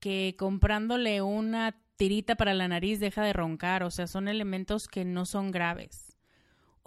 Que 0.00 0.36
comprándole 0.38 1.20
una 1.20 1.76
tirita 1.96 2.36
para 2.36 2.54
la 2.54 2.68
nariz 2.68 3.00
deja 3.00 3.22
de 3.22 3.32
roncar, 3.32 3.82
o 3.82 3.90
sea, 3.90 4.06
son 4.06 4.28
elementos 4.28 4.88
que 4.88 5.04
no 5.04 5.26
son 5.26 5.50
graves. 5.50 6.15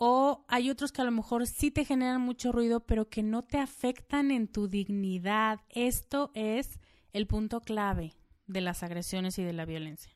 O 0.01 0.45
hay 0.47 0.69
otros 0.69 0.93
que 0.93 1.01
a 1.01 1.03
lo 1.03 1.11
mejor 1.11 1.45
sí 1.45 1.71
te 1.71 1.83
generan 1.83 2.21
mucho 2.21 2.53
ruido, 2.53 2.79
pero 2.79 3.09
que 3.09 3.21
no 3.21 3.43
te 3.43 3.57
afectan 3.57 4.31
en 4.31 4.47
tu 4.47 4.69
dignidad. 4.69 5.59
Esto 5.67 6.31
es 6.35 6.79
el 7.11 7.27
punto 7.27 7.59
clave 7.59 8.13
de 8.47 8.61
las 8.61 8.81
agresiones 8.81 9.37
y 9.39 9.43
de 9.43 9.51
la 9.51 9.65
violencia. 9.65 10.15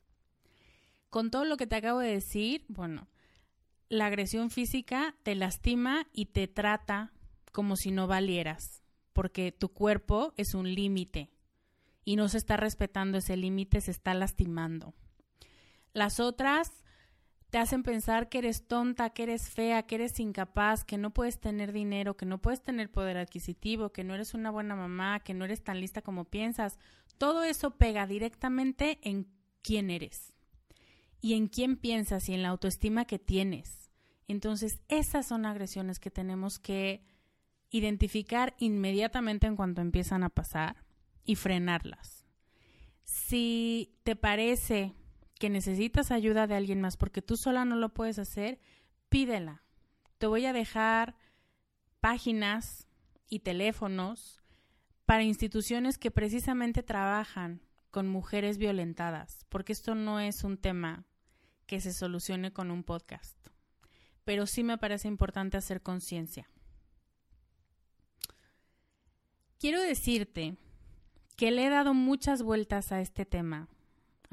Con 1.10 1.32
todo 1.32 1.44
lo 1.44 1.58
que 1.58 1.68
te 1.68 1.76
acabo 1.76 2.00
de 2.00 2.14
decir, 2.14 2.64
bueno, 2.70 3.10
la 3.90 4.06
agresión 4.06 4.52
física 4.52 5.18
te 5.22 5.36
lastima 5.36 6.08
y 6.14 6.28
te 6.28 6.48
trata 6.48 7.12
como 7.52 7.76
si 7.76 7.92
no 7.92 8.08
valieras, 8.08 8.84
porque 9.12 9.52
tu 9.52 9.74
cuerpo 9.74 10.34
es 10.38 10.54
un 10.54 10.74
límite 10.74 11.30
y 12.06 12.16
no 12.16 12.30
se 12.30 12.38
está 12.38 12.56
respetando 12.56 13.18
ese 13.18 13.36
límite, 13.36 13.82
se 13.82 13.92
está 13.92 14.14
lastimando. 14.14 14.94
Las 15.92 16.22
otras 16.22 16.83
te 17.54 17.60
hacen 17.60 17.84
pensar 17.84 18.30
que 18.30 18.40
eres 18.40 18.66
tonta, 18.68 19.12
que 19.12 19.22
eres 19.22 19.52
fea, 19.52 19.84
que 19.84 19.94
eres 19.94 20.20
incapaz, 20.20 20.84
que 20.84 20.98
no 20.98 21.14
puedes 21.14 21.40
tener 21.40 21.72
dinero, 21.72 22.18
que 22.18 22.26
no 22.26 22.42
puedes 22.42 22.64
tener 22.64 22.90
poder 22.90 23.16
adquisitivo, 23.16 23.92
que 23.92 24.04
no 24.04 24.16
eres 24.16 24.34
una 24.34 24.50
buena 24.50 24.76
mamá, 24.76 25.20
que 25.20 25.36
no 25.36 25.46
eres 25.46 25.64
tan 25.64 25.80
lista 25.80 26.02
como 26.02 26.26
piensas. 26.26 26.80
Todo 27.20 27.44
eso 27.44 27.78
pega 27.78 28.08
directamente 28.08 28.98
en 29.04 29.28
quién 29.62 29.92
eres 29.92 30.34
y 31.22 31.36
en 31.36 31.48
quién 31.48 31.78
piensas 31.78 32.28
y 32.28 32.34
en 32.34 32.42
la 32.42 32.50
autoestima 32.50 33.06
que 33.06 33.20
tienes. 33.20 33.92
Entonces, 34.28 34.80
esas 34.88 35.28
son 35.28 35.46
agresiones 35.46 36.00
que 36.00 36.10
tenemos 36.10 36.58
que 36.58 37.06
identificar 37.70 38.56
inmediatamente 38.58 39.46
en 39.46 39.56
cuanto 39.56 39.82
empiezan 39.82 40.24
a 40.24 40.30
pasar 40.30 40.78
y 41.24 41.36
frenarlas. 41.36 42.26
Si 43.04 44.00
te 44.02 44.16
parece 44.16 44.96
que 45.44 45.50
necesitas 45.50 46.10
ayuda 46.10 46.48
de 46.48 46.56
alguien 46.56 46.80
más 46.80 46.96
porque 46.96 47.22
tú 47.22 47.36
sola 47.36 47.66
no 47.66 47.76
lo 47.76 47.90
puedes 47.90 48.18
hacer, 48.18 48.62
pídela. 49.10 49.62
Te 50.18 50.26
voy 50.26 50.46
a 50.46 50.54
dejar 50.54 51.18
páginas 52.00 52.88
y 53.28 53.40
teléfonos 53.40 54.42
para 55.04 55.24
instituciones 55.24 55.98
que 55.98 56.12
precisamente 56.12 56.82
trabajan 56.82 57.60
con 57.92 58.08
mujeres 58.08 58.58
violentadas, 58.58 59.46
porque 59.50 59.74
esto 59.74 59.96
no 59.96 60.22
es 60.22 60.46
un 60.46 60.58
tema 60.58 61.08
que 61.66 61.82
se 61.82 61.92
solucione 61.92 62.54
con 62.54 62.72
un 62.72 62.86
podcast, 62.86 63.36
pero 64.24 64.46
sí 64.46 64.64
me 64.64 64.78
parece 64.78 65.10
importante 65.10 65.58
hacer 65.58 65.82
conciencia. 65.82 66.50
Quiero 69.60 69.82
decirte 69.82 70.56
que 71.36 71.52
le 71.52 71.66
he 71.66 71.70
dado 71.70 71.94
muchas 71.94 72.44
vueltas 72.44 72.94
a 72.94 73.02
este 73.02 73.26
tema, 73.26 73.68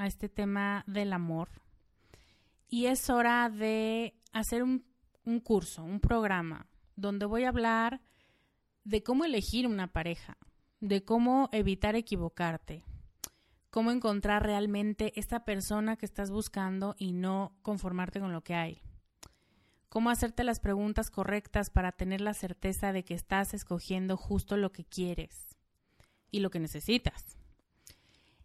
a 0.00 0.06
este 0.06 0.30
tema 0.30 0.82
del 0.86 1.12
amor. 1.12 1.50
Y 2.68 2.86
es 2.86 3.10
hora 3.10 3.50
de 3.50 4.14
hacer 4.32 4.62
un, 4.62 4.86
un, 5.24 5.40
curso, 5.40 5.84
un 5.84 6.00
programa, 6.00 6.66
donde 6.96 7.26
voy 7.26 7.44
a 7.44 7.50
hablar 7.50 8.00
de 8.82 9.02
cómo 9.02 9.26
elegir 9.26 9.66
una 9.66 9.92
pareja, 9.92 10.38
de 10.80 11.04
cómo 11.04 11.50
evitar 11.52 11.96
equivocarte, 11.96 12.82
cómo 13.68 13.90
encontrar 13.90 14.42
realmente 14.42 15.12
esta 15.16 15.44
persona 15.44 15.96
que 15.96 16.06
estás 16.06 16.30
buscando 16.30 16.94
y 16.96 17.12
no 17.12 17.58
conformarte 17.60 18.20
con 18.20 18.32
lo 18.32 18.42
que 18.42 18.54
hay. 18.54 18.80
Cómo 19.90 20.08
hacerte 20.08 20.44
las 20.44 20.60
preguntas 20.60 21.10
correctas 21.10 21.68
para 21.68 21.92
tener 21.92 22.22
la 22.22 22.32
certeza 22.32 22.94
de 22.94 23.04
que 23.04 23.12
estás 23.12 23.52
escogiendo 23.52 24.16
justo 24.16 24.56
lo 24.56 24.72
que 24.72 24.86
quieres 24.86 25.58
y 26.30 26.40
lo 26.40 26.50
que 26.50 26.60
necesitas. 26.60 27.39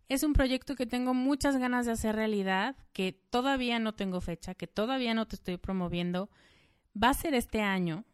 Es 0.07 0.23
un 0.23 0.33
proyecto 0.33 0.75
que 0.75 0.85
tengo 0.85 1.13
muchas 1.13 1.57
ganas 1.57 1.85
de 1.85 1.93
hacer 1.93 2.15
realidad, 2.15 2.75
que 2.93 3.11
todavía 3.11 3.79
no 3.79 3.95
tengo 3.95 4.21
fecha, 4.21 4.53
que 4.53 4.67
todavía 4.67 5.13
no 5.13 5.27
te 5.27 5.35
estoy 5.35 5.57
promoviendo. 5.57 6.29
Va 7.01 7.09
a 7.09 7.13
ser 7.15 7.33
este 7.33 7.61
año, 7.61 8.05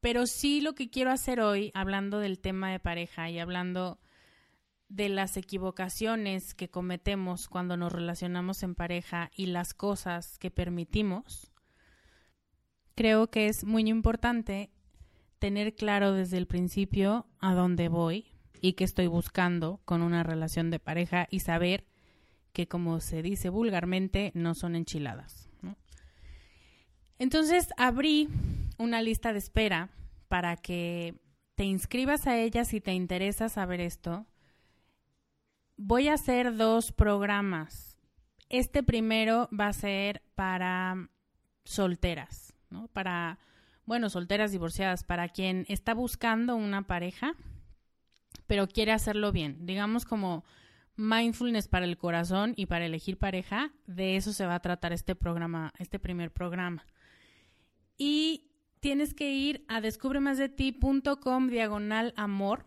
pero 0.00 0.26
sí 0.26 0.60
lo 0.60 0.74
que 0.74 0.90
quiero 0.90 1.12
hacer 1.12 1.40
hoy, 1.40 1.70
hablando 1.74 2.18
del 2.18 2.40
tema 2.40 2.72
de 2.72 2.80
pareja 2.80 3.30
y 3.30 3.38
hablando 3.38 4.00
de 4.88 5.08
las 5.08 5.36
equivocaciones 5.36 6.54
que 6.54 6.68
cometemos 6.68 7.46
cuando 7.48 7.76
nos 7.76 7.92
relacionamos 7.92 8.62
en 8.62 8.74
pareja 8.74 9.30
y 9.36 9.46
las 9.46 9.74
cosas 9.74 10.38
que 10.38 10.50
permitimos, 10.50 11.52
creo 12.94 13.30
que 13.30 13.46
es 13.46 13.64
muy 13.64 13.88
importante 13.88 14.70
tener 15.38 15.76
claro 15.76 16.12
desde 16.12 16.38
el 16.38 16.46
principio 16.46 17.26
a 17.38 17.54
dónde 17.54 17.88
voy, 17.88 18.37
y 18.60 18.74
que 18.74 18.84
estoy 18.84 19.06
buscando 19.06 19.80
con 19.84 20.02
una 20.02 20.22
relación 20.22 20.70
de 20.70 20.78
pareja 20.78 21.26
y 21.30 21.40
saber 21.40 21.84
que, 22.52 22.66
como 22.66 23.00
se 23.00 23.22
dice 23.22 23.48
vulgarmente, 23.48 24.32
no 24.34 24.54
son 24.54 24.74
enchiladas. 24.76 25.48
Entonces 27.18 27.68
abrí 27.76 28.28
una 28.78 29.02
lista 29.02 29.32
de 29.32 29.38
espera 29.38 29.90
para 30.28 30.56
que 30.56 31.14
te 31.56 31.64
inscribas 31.64 32.26
a 32.26 32.38
ella 32.38 32.64
si 32.64 32.80
te 32.80 32.92
interesa 32.92 33.48
saber 33.48 33.80
esto. 33.80 34.26
Voy 35.76 36.08
a 36.08 36.14
hacer 36.14 36.56
dos 36.56 36.92
programas. 36.92 37.96
Este 38.48 38.82
primero 38.82 39.48
va 39.58 39.66
a 39.66 39.72
ser 39.72 40.22
para 40.34 41.08
solteras, 41.64 42.54
¿no? 42.70 42.88
Para, 42.88 43.38
bueno, 43.84 44.10
solteras 44.10 44.52
divorciadas, 44.52 45.02
para 45.02 45.28
quien 45.28 45.66
está 45.68 45.94
buscando 45.94 46.54
una 46.54 46.86
pareja 46.86 47.34
pero 48.48 48.66
quiere 48.66 48.90
hacerlo 48.90 49.30
bien. 49.30 49.64
Digamos 49.64 50.04
como 50.04 50.44
mindfulness 50.96 51.68
para 51.68 51.84
el 51.84 51.96
corazón 51.96 52.54
y 52.56 52.66
para 52.66 52.86
elegir 52.86 53.18
pareja, 53.18 53.72
de 53.86 54.16
eso 54.16 54.32
se 54.32 54.46
va 54.46 54.56
a 54.56 54.60
tratar 54.60 54.92
este 54.92 55.14
programa, 55.14 55.72
este 55.78 56.00
primer 56.00 56.32
programa. 56.32 56.84
Y 57.96 58.50
tienes 58.80 59.14
que 59.14 59.30
ir 59.30 59.64
a 59.68 59.80
descubremasdeti.com 59.80 61.48
diagonal 61.48 62.14
amor 62.16 62.64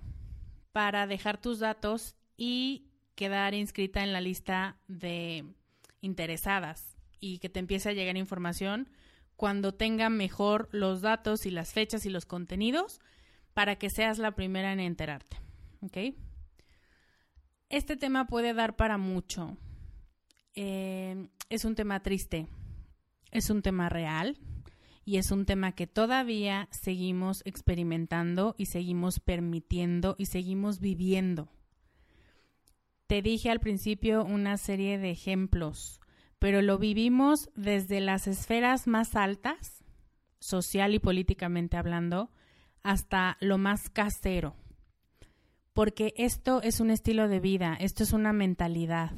para 0.72 1.08
dejar 1.08 1.42
tus 1.42 1.60
datos 1.60 2.16
y 2.38 2.88
quedar 3.16 3.54
inscrita 3.54 4.04
en 4.04 4.14
la 4.14 4.22
lista 4.22 4.78
de 4.88 5.46
interesadas 6.00 6.96
y 7.20 7.40
que 7.40 7.50
te 7.50 7.60
empiece 7.60 7.90
a 7.90 7.94
llegar 7.94 8.18
información 8.18 8.90
cuando 9.36 9.74
tenga 9.74 10.10
mejor 10.10 10.70
los 10.72 11.02
datos 11.02 11.46
y 11.46 11.52
las 11.52 11.74
fechas 11.74 12.06
y 12.06 12.10
los 12.10 12.26
contenidos 12.26 13.00
para 13.54 13.76
que 13.76 13.90
seas 13.90 14.20
la 14.20 14.32
primera 14.32 14.72
en 14.72 14.80
enterarte. 14.80 15.38
Este 17.70 17.98
tema 17.98 18.28
puede 18.28 18.54
dar 18.54 18.76
para 18.76 18.98
mucho. 18.98 19.58
Eh, 20.54 21.28
es 21.50 21.66
un 21.66 21.76
tema 21.76 22.02
triste, 22.02 22.48
es 23.32 23.50
un 23.50 23.62
tema 23.62 23.90
real 23.90 24.38
y 25.06 25.18
es 25.18 25.32
un 25.32 25.46
tema 25.46 25.72
que 25.72 25.88
todavía 25.88 26.68
seguimos 26.72 27.42
experimentando 27.46 28.56
y 28.58 28.68
seguimos 28.68 29.20
permitiendo 29.20 30.16
y 30.18 30.28
seguimos 30.28 30.80
viviendo. 30.80 31.50
Te 33.08 33.22
dije 33.22 33.50
al 33.50 33.60
principio 33.60 34.24
una 34.24 34.58
serie 34.58 34.98
de 34.98 35.12
ejemplos, 35.12 36.00
pero 36.38 36.62
lo 36.62 36.78
vivimos 36.78 37.50
desde 37.56 38.02
las 38.02 38.28
esferas 38.28 38.88
más 38.88 39.16
altas, 39.16 39.84
social 40.40 40.94
y 40.94 41.00
políticamente 41.00 41.78
hablando, 41.78 42.32
hasta 42.84 43.38
lo 43.42 43.58
más 43.58 43.90
casero 43.90 44.61
porque 45.82 46.14
esto 46.16 46.62
es 46.62 46.80
un 46.80 46.92
estilo 46.92 47.28
de 47.28 47.40
vida, 47.40 47.76
esto 47.80 48.04
es 48.04 48.14
una 48.14 48.34
mentalidad. 48.34 49.14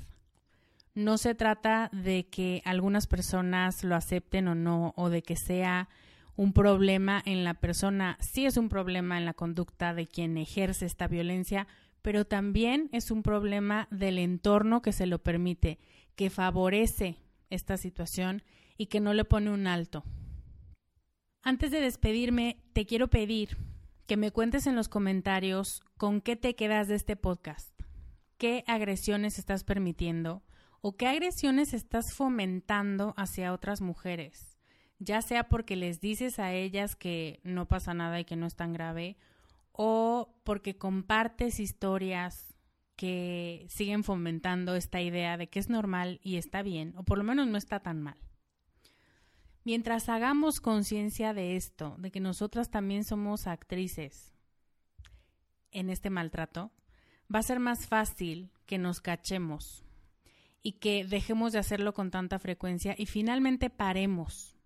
No 0.96 1.18
se 1.18 1.36
trata 1.36 1.90
de 1.92 2.28
que 2.28 2.62
algunas 2.64 3.06
personas 3.06 3.84
lo 3.84 3.98
acepten 3.98 4.48
o 4.48 4.56
no, 4.56 4.94
o 4.96 5.10
de 5.10 5.24
que 5.24 5.36
sea 5.36 5.90
un 6.38 6.54
problema 6.54 7.22
en 7.26 7.44
la 7.44 7.54
persona. 7.54 8.18
Sí 8.22 8.46
es 8.46 8.56
un 8.56 8.70
problema 8.70 9.18
en 9.18 9.26
la 9.26 9.34
conducta 9.34 9.94
de 9.94 10.08
quien 10.08 10.38
ejerce 10.38 10.86
esta 10.86 11.10
violencia, 11.10 11.68
pero 12.02 12.24
también 12.24 12.88
es 12.94 13.12
un 13.12 13.24
problema 13.24 13.90
del 13.92 14.18
entorno 14.18 14.82
que 14.82 14.94
se 14.94 15.06
lo 15.06 15.20
permite, 15.20 15.80
que 16.16 16.30
favorece 16.30 17.18
esta 17.50 17.76
situación 17.76 18.42
y 18.78 18.86
que 18.86 19.02
no 19.02 19.14
le 19.14 19.26
pone 19.26 19.50
un 19.50 19.68
alto. 19.68 20.06
Antes 21.42 21.72
de 21.72 21.82
despedirme, 21.82 22.56
te 22.72 22.86
quiero 22.86 23.10
pedir 23.10 23.58
que 24.06 24.18
me 24.18 24.32
cuentes 24.32 24.68
en 24.68 24.76
los 24.76 24.90
comentarios 24.90 25.82
con 25.98 26.22
qué 26.22 26.36
te 26.36 26.56
quedas 26.56 26.88
de 26.88 26.96
este 26.96 27.16
podcast, 27.16 27.72
qué 28.38 28.64
agresiones 28.68 29.40
estás 29.40 29.64
permitiendo 29.64 30.44
o 30.82 30.98
qué 30.98 31.08
agresiones 31.08 31.74
estás 31.74 32.14
fomentando 32.14 33.14
hacia 33.16 33.54
otras 33.54 33.82
mujeres, 33.82 34.58
ya 35.00 35.22
sea 35.22 35.48
porque 35.48 35.76
les 35.76 36.02
dices 36.02 36.40
a 36.40 36.52
ellas 36.54 36.96
que 36.96 37.40
no 37.44 37.68
pasa 37.68 37.94
nada 37.94 38.20
y 38.20 38.26
que 38.26 38.36
no 38.36 38.46
es 38.46 38.56
tan 38.56 38.74
grave, 38.74 39.18
o 39.72 40.36
porque 40.44 40.78
compartes 40.78 41.60
historias 41.60 42.58
que 42.96 43.66
siguen 43.70 44.04
fomentando 44.04 44.76
esta 44.76 45.02
idea 45.02 45.38
de 45.38 45.48
que 45.48 45.60
es 45.60 45.70
normal 45.70 46.20
y 46.22 46.36
está 46.36 46.62
bien, 46.62 46.94
o 46.98 47.04
por 47.04 47.18
lo 47.18 47.24
menos 47.24 47.48
no 47.48 47.58
está 47.58 47.80
tan 47.80 48.02
mal. 48.02 48.18
Mientras 49.64 50.10
hagamos 50.10 50.60
conciencia 50.60 51.34
de 51.34 51.56
esto, 51.56 51.96
de 51.98 52.12
que 52.12 52.20
nosotras 52.20 52.70
también 52.70 53.04
somos 53.06 53.48
actrices 53.48 54.34
en 55.72 55.90
este 55.90 56.10
maltrato, 56.10 56.72
va 57.34 57.40
a 57.40 57.44
ser 57.44 57.60
más 57.60 57.88
fácil 57.88 58.52
que 58.66 58.78
nos 58.78 59.00
cachemos 59.00 59.86
y 60.62 60.74
que 60.74 61.06
dejemos 61.06 61.54
de 61.54 61.60
hacerlo 61.60 61.94
con 61.94 62.12
tanta 62.12 62.40
frecuencia 62.40 62.96
y 62.98 63.06
finalmente 63.06 63.70
paremos 63.70 64.58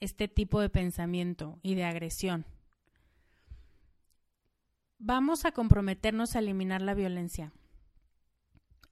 este 0.00 0.28
tipo 0.28 0.60
de 0.60 0.70
pensamiento 0.70 1.58
y 1.62 1.74
de 1.74 1.84
agresión. 1.84 2.46
Vamos 4.98 5.44
a 5.44 5.52
comprometernos 5.52 6.34
a 6.34 6.40
eliminar 6.40 6.82
la 6.82 6.94
violencia. 6.94 7.52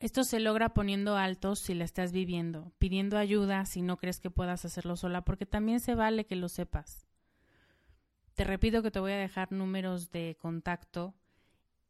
Esto 0.00 0.22
se 0.22 0.38
logra 0.38 0.74
poniendo 0.74 1.16
altos 1.16 1.58
si 1.58 1.74
la 1.74 1.84
estás 1.84 2.12
viviendo, 2.12 2.72
pidiendo 2.78 3.18
ayuda 3.18 3.64
si 3.64 3.82
no 3.82 3.96
crees 3.96 4.20
que 4.20 4.30
puedas 4.30 4.64
hacerlo 4.64 4.96
sola, 4.96 5.24
porque 5.24 5.44
también 5.44 5.80
se 5.80 5.96
vale 5.96 6.24
que 6.24 6.36
lo 6.36 6.48
sepas. 6.48 7.06
Te 8.34 8.44
repito 8.44 8.82
que 8.82 8.92
te 8.92 9.00
voy 9.00 9.10
a 9.10 9.16
dejar 9.16 9.50
números 9.50 10.12
de 10.12 10.36
contacto 10.40 11.14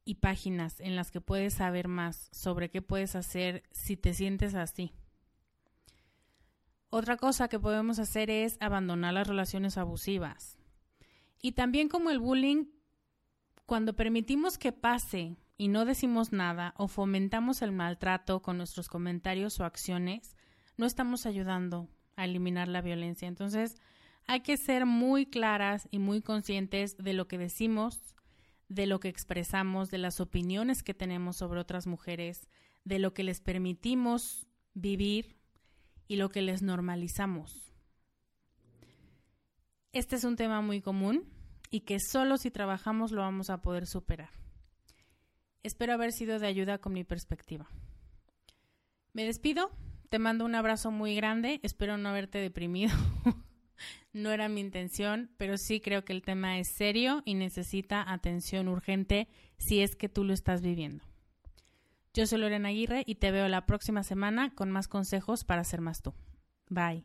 y 0.07 0.15
páginas 0.15 0.81
en 0.81 0.97
las 0.97 1.11
que 1.11 1.21
puedes 1.21 1.53
saber 1.53 1.87
más 1.87 2.31
sobre 2.33 2.71
qué 2.71 2.81
puedes 2.81 3.15
hacer 3.15 3.65
si 3.73 3.99
te 3.99 4.15
sientes 4.15 4.55
así. 4.55 4.95
Otra 6.89 7.19
cosa 7.19 7.49
que 7.49 7.59
podemos 7.59 7.99
hacer 7.99 8.31
es 8.31 8.57
abandonar 8.61 9.13
las 9.13 9.29
relaciones 9.29 9.77
abusivas. 9.77 10.57
Y 11.43 11.53
también 11.53 11.91
como 11.91 12.09
el 12.09 12.19
bullying, 12.19 12.65
cuando 13.67 13.95
permitimos 13.95 14.57
que 14.57 14.73
pase 14.73 15.37
y 15.59 15.69
no 15.69 15.85
decimos 15.85 16.33
nada 16.33 16.73
o 16.77 16.87
fomentamos 16.87 17.61
el 17.63 17.73
maltrato 17.73 18.41
con 18.41 18.57
nuestros 18.57 18.89
comentarios 18.89 19.59
o 19.59 19.65
acciones, 19.65 20.37
no 20.77 20.87
estamos 20.87 21.27
ayudando 21.27 21.89
a 22.17 22.25
eliminar 22.25 22.69
la 22.69 22.81
violencia. 22.81 23.27
Entonces, 23.27 23.77
hay 24.27 24.41
que 24.41 24.57
ser 24.57 24.87
muy 24.87 25.27
claras 25.27 25.89
y 25.91 25.99
muy 25.99 26.23
conscientes 26.23 26.97
de 26.97 27.13
lo 27.13 27.27
que 27.27 27.39
decimos, 27.39 28.15
de 28.69 28.87
lo 28.87 29.01
que 29.01 29.09
expresamos, 29.09 29.91
de 29.91 29.99
las 29.99 30.21
opiniones 30.21 30.85
que 30.85 30.95
tenemos 30.95 31.37
sobre 31.37 31.61
otras 31.61 31.89
mujeres, 31.89 32.49
de 32.85 33.01
lo 33.01 33.13
que 33.13 33.25
les 33.25 33.41
permitimos 33.41 34.47
vivir 34.75 35.37
y 36.07 36.17
lo 36.17 36.29
que 36.29 36.43
les 36.43 36.63
normalizamos. 36.63 37.73
Este 39.93 40.15
es 40.15 40.23
un 40.23 40.37
tema 40.37 40.61
muy 40.61 40.81
común 40.81 41.25
y 41.71 41.81
que 41.81 41.99
solo 41.99 42.37
si 42.37 42.53
trabajamos 42.53 43.11
lo 43.11 43.23
vamos 43.23 43.51
a 43.51 43.61
poder 43.61 43.87
superar. 43.87 44.31
Espero 45.69 45.93
haber 45.93 46.13
sido 46.13 46.39
de 46.39 46.47
ayuda 46.47 46.79
con 46.79 46.95
mi 46.95 47.05
perspectiva. 47.05 47.69
Me 49.13 49.25
despido, 49.25 49.71
te 50.09 50.19
mando 50.19 50.47
un 50.47 50.55
abrazo 50.55 50.91
muy 50.91 51.15
grande, 51.15 51.61
espero 51.63 51.99
no 51.99 52.09
haberte 52.09 52.39
deprimido. 52.39 52.97
no 54.15 54.31
era 54.31 54.49
mi 54.49 54.63
intención, 54.63 55.31
pero 55.37 55.59
sí 55.59 55.81
creo 55.81 56.07
que 56.07 56.15
el 56.15 56.23
tema 56.23 56.59
es 56.59 56.69
serio 56.69 57.21
y 57.27 57.35
necesita 57.35 58.11
atención 58.11 58.67
urgente 58.67 59.29
si 59.59 59.83
es 59.83 59.95
que 59.95 60.09
tú 60.09 60.25
lo 60.25 60.33
estás 60.33 60.63
viviendo. 60.63 61.05
Yo 62.15 62.27
soy 62.27 62.39
Lorena 62.39 62.71
Aguirre 62.71 63.03
y 63.05 63.17
te 63.17 63.31
veo 63.31 63.47
la 63.49 63.67
próxima 63.67 64.03
semana 64.05 64.55
con 64.55 64.71
más 64.71 64.89
consejos 64.89 65.45
para 65.45 65.65
ser 65.65 65.83
más 65.83 66.01
tú. 66.01 66.15
Bye. 66.71 67.05